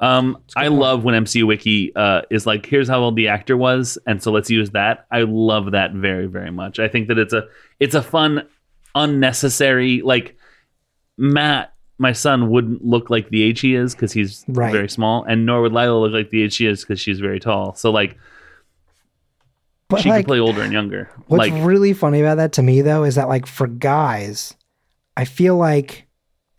Um 0.00 0.42
i 0.56 0.68
love 0.68 1.04
when 1.04 1.14
mcu 1.24 1.46
wiki 1.46 1.92
uh 1.94 2.22
is 2.28 2.44
like 2.44 2.66
here's 2.66 2.88
how 2.88 2.98
old 2.98 3.16
the 3.16 3.28
actor 3.28 3.56
was 3.56 3.98
and 4.06 4.22
so 4.22 4.30
let's 4.32 4.50
use 4.50 4.70
that. 4.70 5.06
I 5.10 5.22
love 5.22 5.70
that 5.72 5.92
very 5.92 6.26
very 6.26 6.50
much. 6.50 6.78
I 6.78 6.88
think 6.88 7.08
that 7.08 7.18
it's 7.18 7.32
a 7.32 7.46
it's 7.80 7.94
a 7.94 8.02
fun 8.02 8.46
unnecessary 8.94 10.02
like 10.02 10.36
matt 11.16 11.72
my 11.98 12.12
son 12.12 12.48
wouldn't 12.50 12.84
look 12.84 13.10
like 13.10 13.28
the 13.30 13.42
age 13.42 13.60
he 13.60 13.74
is 13.74 13.94
because 13.94 14.12
he's 14.12 14.44
Right. 14.48 14.72
very 14.72 14.88
small 14.88 15.24
and 15.24 15.44
nor 15.44 15.60
would 15.62 15.72
lila 15.72 15.98
look 15.98 16.12
like 16.12 16.30
the 16.30 16.42
age 16.42 16.54
she 16.54 16.66
is 16.66 16.82
because 16.82 17.00
she's 17.00 17.18
very 17.20 17.40
tall 17.40 17.74
so 17.74 17.90
like 17.90 18.16
but 19.88 20.00
she 20.02 20.10
like 20.10 20.24
can 20.24 20.28
play 20.28 20.38
older 20.40 20.62
and 20.62 20.72
younger. 20.72 21.10
what's 21.28 21.38
like 21.50 21.64
really 21.66 21.92
funny 21.94 22.20
about 22.20 22.36
that 22.36 22.52
to 22.52 22.62
me 22.62 22.82
though 22.82 23.04
is 23.04 23.14
that 23.14 23.28
like 23.28 23.46
for 23.46 23.66
guys, 23.66 24.54
I 25.16 25.24
feel 25.24 25.56
like 25.56 26.06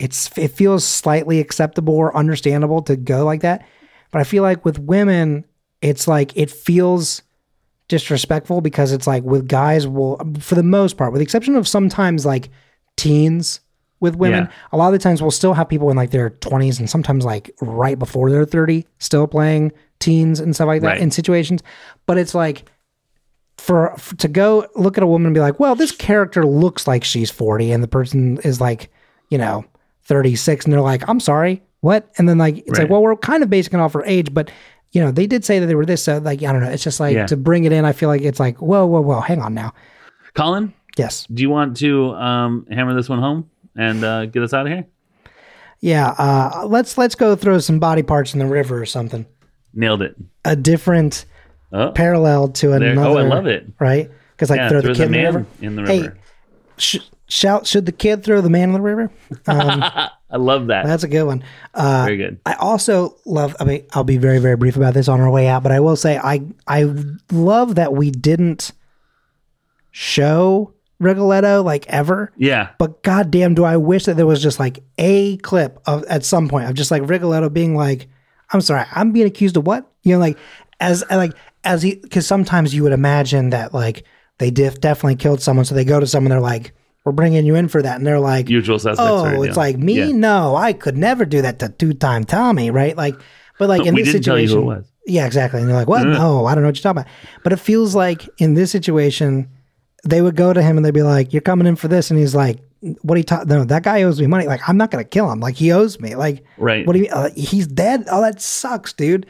it's 0.00 0.36
it 0.36 0.48
feels 0.48 0.84
slightly 0.84 1.38
acceptable 1.38 1.94
or 1.94 2.16
understandable 2.16 2.82
to 2.82 2.96
go 2.96 3.24
like 3.24 3.42
that, 3.42 3.64
but 4.10 4.18
I 4.20 4.24
feel 4.24 4.42
like 4.42 4.64
with 4.64 4.78
women, 4.80 5.44
it's 5.80 6.08
like 6.08 6.36
it 6.36 6.50
feels 6.50 7.22
disrespectful 7.86 8.60
because 8.62 8.92
it's 8.92 9.06
like 9.06 9.22
with 9.22 9.46
guys 9.46 9.86
will 9.86 10.20
for 10.40 10.54
the 10.56 10.62
most 10.64 10.96
part 10.96 11.12
with 11.12 11.20
the 11.20 11.24
exception 11.24 11.54
of 11.54 11.68
sometimes 11.68 12.26
like 12.26 12.48
teens 12.96 13.60
with 14.00 14.16
women 14.16 14.44
Yeah. 14.44 14.50
a 14.72 14.76
lot 14.76 14.86
of 14.88 14.92
the 14.92 14.98
times 14.98 15.20
we'll 15.22 15.30
still 15.30 15.52
have 15.54 15.68
people 15.68 15.90
in 15.90 15.96
like 15.96 16.10
their 16.10 16.30
20s 16.30 16.78
and 16.80 16.88
sometimes 16.90 17.24
like 17.24 17.50
right 17.60 17.98
before 17.98 18.30
they're 18.30 18.44
30 18.46 18.86
still 18.98 19.26
playing 19.26 19.72
teens 19.98 20.40
and 20.40 20.54
stuff 20.54 20.66
like 20.66 20.80
that 20.82 20.88
Right. 20.88 21.00
in 21.00 21.10
situations 21.10 21.62
but 22.06 22.16
it's 22.18 22.34
like 22.34 22.64
for, 23.58 23.94
for 23.98 24.16
to 24.16 24.28
go 24.28 24.66
look 24.74 24.96
at 24.96 25.04
a 25.04 25.06
woman 25.06 25.26
and 25.26 25.34
be 25.34 25.40
like 25.40 25.60
well 25.60 25.74
this 25.74 25.92
character 25.92 26.46
looks 26.46 26.86
like 26.88 27.04
she's 27.04 27.30
40 27.30 27.72
and 27.72 27.82
the 27.82 27.88
person 27.88 28.38
is 28.38 28.60
like 28.60 28.90
you 29.28 29.36
know 29.38 29.64
36 30.04 30.64
and 30.64 30.72
they're 30.72 30.80
like 30.80 31.06
i'm 31.08 31.20
sorry 31.20 31.62
what 31.80 32.10
and 32.18 32.28
then 32.28 32.38
like 32.38 32.58
it's 32.58 32.78
like 32.78 32.88
well 32.90 33.02
we're 33.02 33.16
kind 33.16 33.42
of 33.42 33.50
basing 33.50 33.78
it 33.78 33.82
off 33.82 33.92
her 33.92 34.04
age 34.04 34.32
but 34.32 34.50
you 34.92 35.00
know, 35.00 35.12
they 35.12 35.28
did 35.28 35.44
say 35.44 35.60
that 35.60 35.66
they 35.66 35.76
were 35.76 35.86
this. 35.86 36.02
So 36.02 36.18
like, 36.18 36.42
I 36.42 36.50
don't 36.52 36.62
know. 36.62 36.68
It's 36.68 36.82
just 36.82 36.98
like 36.98 37.14
Yeah. 37.14 37.24
to 37.28 37.36
bring 37.36 37.62
it 37.62 37.70
in. 37.70 37.84
I 37.84 37.92
feel 37.92 38.08
like 38.08 38.22
it's 38.22 38.40
like, 38.40 38.60
whoa, 38.60 38.84
whoa, 38.86 39.00
whoa, 39.00 39.20
hang 39.20 39.40
on 39.40 39.54
now. 39.54 39.72
Colin, 40.34 40.74
Yes. 40.98 41.28
do 41.32 41.42
you 41.44 41.48
want 41.48 41.76
to 41.76 42.10
um, 42.14 42.66
hammer 42.72 42.92
this 42.92 43.08
one 43.08 43.20
home 43.20 43.48
and 43.80 44.04
uh, 44.04 44.26
get 44.26 44.42
us 44.42 44.52
out 44.52 44.66
of 44.66 44.72
here? 44.72 44.86
Yeah. 45.80 46.08
Uh, 46.10 46.66
let's 46.68 46.98
let's 46.98 47.14
go 47.14 47.34
throw 47.36 47.58
some 47.58 47.78
body 47.78 48.02
parts 48.02 48.34
in 48.34 48.38
the 48.40 48.46
river 48.46 48.80
or 48.80 48.86
something. 48.86 49.26
Nailed 49.74 50.02
it. 50.02 50.16
A 50.44 50.54
different 50.56 51.24
Oh, 51.72 51.92
parallel 51.92 52.48
to 52.48 52.68
there. 52.78 52.82
another. 52.92 53.08
oh 53.08 53.16
I 53.18 53.22
love 53.22 53.46
it. 53.46 53.64
Right? 53.78 54.10
Because 54.32 54.50
like 54.50 54.58
Yeah, 54.58 54.68
throw 54.70 54.80
the 54.80 54.88
kid 54.94 55.00
a 55.00 55.04
in 55.04 55.12
the 55.12 55.18
river. 55.24 55.46
in 55.62 55.76
the 55.76 55.82
Hey, 55.86 56.08
sh- 56.78 56.98
shout! 57.28 57.66
Should 57.66 57.86
the 57.86 57.92
kid 57.92 58.24
throw 58.24 58.40
the 58.40 58.50
man 58.50 58.70
in 58.70 58.72
the 58.72 58.80
river? 58.80 59.10
Um, 59.46 59.84
I 60.32 60.36
love 60.36 60.66
that. 60.68 60.84
that's 60.86 61.04
a 61.04 61.08
good 61.08 61.24
one. 61.24 61.44
Uh, 61.74 62.04
Very 62.06 62.16
good. 62.16 62.40
I 62.44 62.54
also 62.54 63.16
love. 63.24 63.54
I 63.60 63.64
mean, 63.64 63.84
I'll 63.92 64.02
be 64.04 64.16
very, 64.16 64.38
very 64.40 64.56
brief 64.56 64.76
about 64.76 64.94
this 64.94 65.06
on 65.08 65.20
our 65.20 65.30
way 65.30 65.46
out, 65.46 65.62
but 65.62 65.70
I 65.72 65.78
will 65.80 65.94
say 65.96 66.18
I 66.18 66.42
I 66.66 66.92
love 67.30 67.76
that 67.76 67.92
we 67.92 68.10
didn't 68.10 68.72
show 69.92 70.74
Rigoletto 71.00 71.62
like 71.62 71.86
ever. 71.88 72.30
Yeah. 72.36 72.68
But 72.78 73.02
goddamn, 73.02 73.54
do 73.54 73.64
I 73.64 73.76
wish 73.76 74.04
that 74.04 74.16
there 74.16 74.26
was 74.26 74.42
just 74.42 74.60
like 74.60 74.82
a 74.98 75.38
clip 75.38 75.80
of 75.86 76.04
at 76.04 76.24
some 76.24 76.48
point 76.48 76.68
of 76.68 76.74
just 76.74 76.90
like 76.90 77.08
Rigoletto 77.08 77.48
being 77.48 77.74
like, 77.74 78.06
"I'm 78.52 78.60
sorry, 78.60 78.84
I'm 78.94 79.10
being 79.12 79.26
accused 79.26 79.56
of 79.56 79.66
what?" 79.66 79.90
You 80.02 80.12
know, 80.14 80.18
like 80.20 80.38
as 80.78 81.02
like 81.10 81.32
as 81.64 81.82
he 81.82 81.96
because 81.96 82.26
sometimes 82.26 82.74
you 82.74 82.82
would 82.84 82.92
imagine 82.92 83.50
that 83.50 83.74
like 83.74 84.04
they 84.38 84.50
def- 84.50 84.80
definitely 84.80 85.16
killed 85.16 85.40
someone, 85.42 85.64
so 85.64 85.74
they 85.74 85.84
go 85.84 85.98
to 86.00 86.06
someone, 86.06 86.30
they're 86.30 86.40
like, 86.40 86.72
"We're 87.04 87.12
bringing 87.12 87.44
you 87.46 87.54
in 87.54 87.68
for 87.68 87.82
that," 87.82 87.96
and 87.96 88.06
they're 88.06 88.20
like, 88.20 88.48
Usual 88.48 88.78
suspects. 88.78 89.00
"Oh, 89.10 89.24
right? 89.24 89.34
it's 89.48 89.56
Yeah. 89.56 89.62
like 89.62 89.78
me? 89.78 89.94
Yeah. 89.98 90.12
No, 90.12 90.54
I 90.54 90.72
could 90.74 90.96
never 90.96 91.24
do 91.24 91.42
that 91.42 91.58
to 91.60 91.70
two 91.70 91.94
time 91.94 92.24
Tommy, 92.24 92.70
right?" 92.70 92.96
Like, 92.96 93.16
but 93.58 93.68
like 93.68 93.86
in 93.86 93.94
this 93.94 94.12
didn't 94.12 94.24
tell 94.24 94.38
you 94.38 94.46
situation, 94.48 94.64
who 94.66 94.70
it 94.72 94.76
was. 94.76 94.92
yeah, 95.06 95.26
exactly. 95.26 95.60
And 95.60 95.68
you're 95.68 95.78
like, 95.78 95.88
what? 95.88 96.06
No, 96.06 96.46
I 96.46 96.54
don't 96.54 96.62
know 96.62 96.68
what 96.68 96.76
you're 96.76 96.82
talking 96.94 97.02
about. 97.02 97.12
But 97.42 97.52
it 97.54 97.58
feels 97.60 97.94
like 97.94 98.28
in 98.38 98.54
this 98.54 98.70
situation, 98.70 99.48
they 100.04 100.22
would 100.22 100.36
go 100.36 100.52
to 100.52 100.62
him 100.62 100.76
and 100.76 100.84
they'd 100.84 100.94
be 100.94 101.02
like, 101.02 101.32
you're 101.32 101.42
coming 101.42 101.66
in 101.66 101.76
for 101.76 101.88
this. 101.88 102.10
And 102.10 102.18
he's 102.18 102.34
like, 102.34 102.58
what 103.02 103.16
you 103.18 103.22
talking? 103.24 103.48
No, 103.48 103.64
that 103.64 103.82
guy 103.82 104.02
owes 104.02 104.20
me 104.20 104.26
money. 104.26 104.46
Like, 104.46 104.66
I'm 104.68 104.76
not 104.78 104.90
going 104.90 105.04
to 105.04 105.08
kill 105.08 105.30
him. 105.30 105.40
Like, 105.40 105.56
he 105.56 105.70
owes 105.72 106.00
me. 106.00 106.14
Like, 106.14 106.44
Right. 106.56 106.86
what 106.86 106.94
do 106.94 106.98
you 107.00 107.04
mean? 107.04 107.12
Uh, 107.12 107.30
he's 107.36 107.66
dead? 107.66 108.04
Oh, 108.10 108.22
that 108.22 108.40
sucks, 108.40 108.92
dude. 108.94 109.26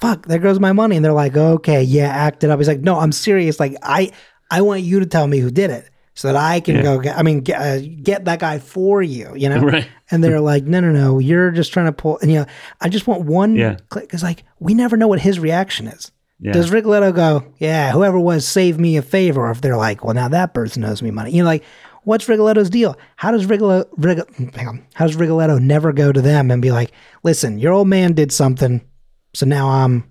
Fuck, 0.00 0.26
there 0.26 0.38
goes 0.38 0.58
my 0.58 0.72
money. 0.72 0.96
And 0.96 1.04
they're 1.04 1.12
like, 1.12 1.36
okay, 1.36 1.82
yeah, 1.82 2.08
act 2.08 2.44
it 2.44 2.50
up. 2.50 2.58
He's 2.58 2.68
like, 2.68 2.80
no, 2.80 2.98
I'm 2.98 3.12
serious. 3.12 3.60
Like, 3.60 3.76
I, 3.82 4.10
I 4.50 4.62
want 4.62 4.82
you 4.82 5.00
to 5.00 5.06
tell 5.06 5.26
me 5.26 5.38
who 5.38 5.50
did 5.50 5.70
it 5.70 5.88
so 6.14 6.28
that 6.28 6.36
I 6.36 6.60
can 6.60 6.82
go 6.82 6.98
get, 6.98 7.18
I 7.18 7.22
mean, 7.22 7.40
get, 7.40 7.60
uh, 7.60 7.80
get 8.02 8.24
that 8.24 8.38
guy 8.38 8.58
for 8.58 9.02
you, 9.02 9.34
you 9.36 9.48
know? 9.48 9.60
Right. 9.64 9.88
And 10.10 10.22
they're 10.22 10.40
like, 10.40 10.64
no, 10.64 10.80
no, 10.80 10.92
no, 10.92 11.18
you're 11.18 11.50
just 11.50 11.72
trying 11.72 11.86
to 11.86 11.92
pull. 11.92 12.18
And 12.20 12.30
you 12.30 12.38
know, 12.40 12.46
I 12.80 12.88
just 12.88 13.06
want 13.06 13.22
one 13.24 13.54
Yeah. 13.56 13.76
click. 13.88 14.04
Because 14.04 14.22
like, 14.22 14.44
we 14.60 14.72
never 14.74 14.96
know 14.96 15.08
what 15.08 15.20
his 15.20 15.38
reaction 15.40 15.88
is. 15.88 16.12
Yeah. 16.40 16.52
Does 16.52 16.70
Rigoletto 16.70 17.12
go, 17.12 17.54
yeah, 17.58 17.92
whoever 17.92 18.18
was, 18.18 18.46
save 18.46 18.78
me 18.78 18.96
a 18.96 19.02
favor? 19.02 19.46
Or 19.46 19.50
if 19.50 19.60
they're 19.60 19.76
like, 19.76 20.04
well, 20.04 20.14
now 20.14 20.28
that 20.28 20.52
person 20.52 20.84
owes 20.84 21.00
me 21.00 21.10
money. 21.10 21.30
You 21.30 21.42
know, 21.42 21.48
like, 21.48 21.64
what's 22.02 22.28
Rigoletto's 22.28 22.68
deal? 22.70 22.96
How 23.16 23.30
does 23.30 23.46
Rigoletto, 23.46 23.88
Rig- 23.96 24.54
hang 24.54 24.68
on, 24.68 24.86
how 24.94 25.06
does 25.06 25.16
Rigoletto 25.16 25.58
never 25.58 25.92
go 25.92 26.12
to 26.12 26.20
them 26.20 26.50
and 26.50 26.60
be 26.60 26.70
like, 26.72 26.92
listen, 27.22 27.58
your 27.58 27.72
old 27.72 27.88
man 27.88 28.12
did 28.12 28.32
something, 28.32 28.84
so 29.32 29.46
now 29.46 29.68
I'm, 29.68 30.10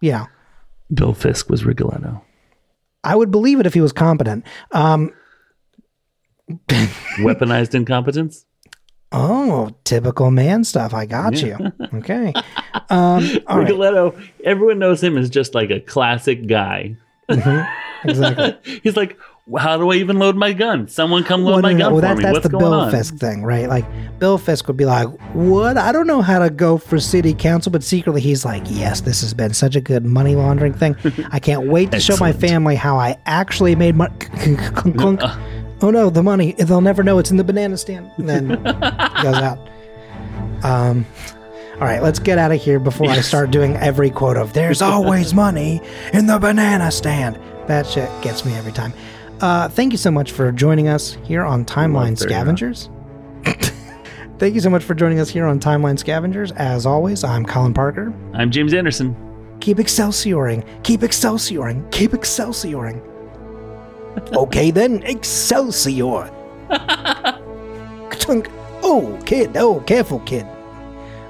you 0.00 0.12
know, 0.12 0.26
Bill 0.92 1.14
Fisk 1.14 1.50
was 1.50 1.64
Rigoletto. 1.64 2.22
I 3.02 3.16
would 3.16 3.30
believe 3.30 3.58
it 3.58 3.66
if 3.66 3.74
he 3.74 3.80
was 3.80 3.92
competent. 3.92 4.44
Um, 4.72 5.12
Weaponized 6.68 7.74
incompetence. 7.74 8.46
Oh, 9.12 9.70
typical 9.84 10.30
man 10.30 10.64
stuff. 10.64 10.92
I 10.94 11.06
got 11.06 11.40
you. 11.42 11.56
Okay. 11.94 12.32
Um, 12.90 13.26
all 13.46 13.58
right. 13.58 13.68
Rigoletto. 13.68 14.18
Everyone 14.44 14.78
knows 14.78 15.02
him 15.02 15.16
as 15.16 15.30
just 15.30 15.54
like 15.54 15.70
a 15.70 15.80
classic 15.80 16.46
guy. 16.46 16.96
Exactly. 18.04 18.80
He's 18.82 18.96
like, 18.96 19.18
how 19.58 19.76
do 19.78 19.90
I 19.90 19.94
even 19.96 20.18
load 20.18 20.36
my 20.36 20.52
gun? 20.52 20.86
Someone 20.88 21.24
come 21.24 21.42
load 21.42 21.52
Well, 21.52 21.62
my 21.62 21.72
no, 21.72 21.78
gun 21.78 21.92
well, 21.92 22.00
for 22.02 22.06
that, 22.08 22.16
me. 22.18 22.22
that's 22.24 22.32
What's 22.34 22.48
the 22.48 22.58
Bill 22.58 22.74
on? 22.74 22.90
Fisk 22.90 23.16
thing, 23.16 23.44
right? 23.44 23.68
Like 23.68 23.84
Bill 24.18 24.36
Fisk 24.38 24.66
would 24.66 24.76
be 24.76 24.84
like, 24.84 25.08
"What? 25.32 25.78
I 25.78 25.92
don't 25.92 26.06
know 26.06 26.20
how 26.20 26.40
to 26.40 26.50
go 26.50 26.76
for 26.78 26.98
city 27.00 27.32
council," 27.32 27.70
but 27.72 27.82
secretly 27.82 28.20
he's 28.20 28.44
like, 28.44 28.62
"Yes, 28.66 29.00
this 29.02 29.20
has 29.22 29.32
been 29.34 29.54
such 29.54 29.76
a 29.76 29.80
good 29.80 30.04
money 30.04 30.34
laundering 30.36 30.74
thing. 30.74 30.96
I 31.30 31.38
can't 31.38 31.68
wait 31.68 31.92
to 31.92 32.00
show 32.00 32.16
my 32.18 32.32
family 32.32 32.74
how 32.76 32.98
I 32.98 33.16
actually 33.26 33.74
made 33.76 33.94
money." 33.96 34.14
Oh 35.82 35.90
no, 35.90 36.10
the 36.10 36.22
money! 36.22 36.52
They'll 36.52 36.80
never 36.80 37.02
know 37.02 37.18
it's 37.18 37.30
in 37.30 37.36
the 37.36 37.44
banana 37.44 37.76
stand. 37.76 38.10
And 38.16 38.28
then 38.28 38.48
he 38.50 39.22
goes 39.22 39.36
out. 39.36 39.58
Um. 40.62 41.06
All 41.74 41.82
right, 41.82 42.02
let's 42.02 42.18
get 42.18 42.38
out 42.38 42.52
of 42.52 42.62
here 42.62 42.78
before 42.78 43.10
I 43.10 43.20
start 43.20 43.50
doing 43.50 43.76
every 43.76 44.08
quote 44.08 44.38
of 44.38 44.54
"There's 44.54 44.80
always 44.80 45.34
money 45.44 45.82
in 46.14 46.26
the 46.26 46.38
banana 46.38 46.90
stand." 46.90 47.38
That 47.66 47.86
shit 47.86 48.08
gets 48.22 48.44
me 48.46 48.54
every 48.54 48.72
time. 48.72 48.94
Uh, 49.40 49.68
thank 49.68 49.92
you 49.92 49.98
so 49.98 50.10
much 50.10 50.32
for 50.32 50.50
joining 50.52 50.88
us 50.88 51.18
here 51.24 51.42
on 51.42 51.66
Timeline 51.66 52.16
Scavengers. 52.16 52.88
thank 54.38 54.54
you 54.54 54.60
so 54.62 54.70
much 54.70 54.82
for 54.82 54.94
joining 54.94 55.18
us 55.18 55.28
here 55.28 55.44
on 55.44 55.60
Timeline 55.60 55.98
Scavengers. 55.98 56.52
As 56.52 56.86
always, 56.86 57.22
I'm 57.22 57.44
Colin 57.44 57.74
Parker. 57.74 58.14
I'm 58.32 58.50
James 58.50 58.72
Anderson. 58.72 59.14
Keep 59.60 59.76
excelsioring, 59.76 60.64
keep 60.82 61.00
excelsioring, 61.00 61.90
keep 61.92 62.12
excelsioring. 62.12 63.15
Okay 64.32 64.70
then, 64.70 65.02
excelsior. 65.02 66.30
Tunk. 68.10 68.50
oh, 68.82 69.18
kid, 69.24 69.56
oh, 69.56 69.80
careful, 69.80 70.20
kid. 70.20 70.46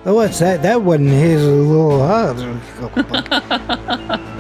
Oh, 0.05 0.15
what's 0.15 0.39
that? 0.39 0.63
That 0.63 0.83
wasn't 0.83 1.11
his 1.11 1.43
little. 1.45 2.03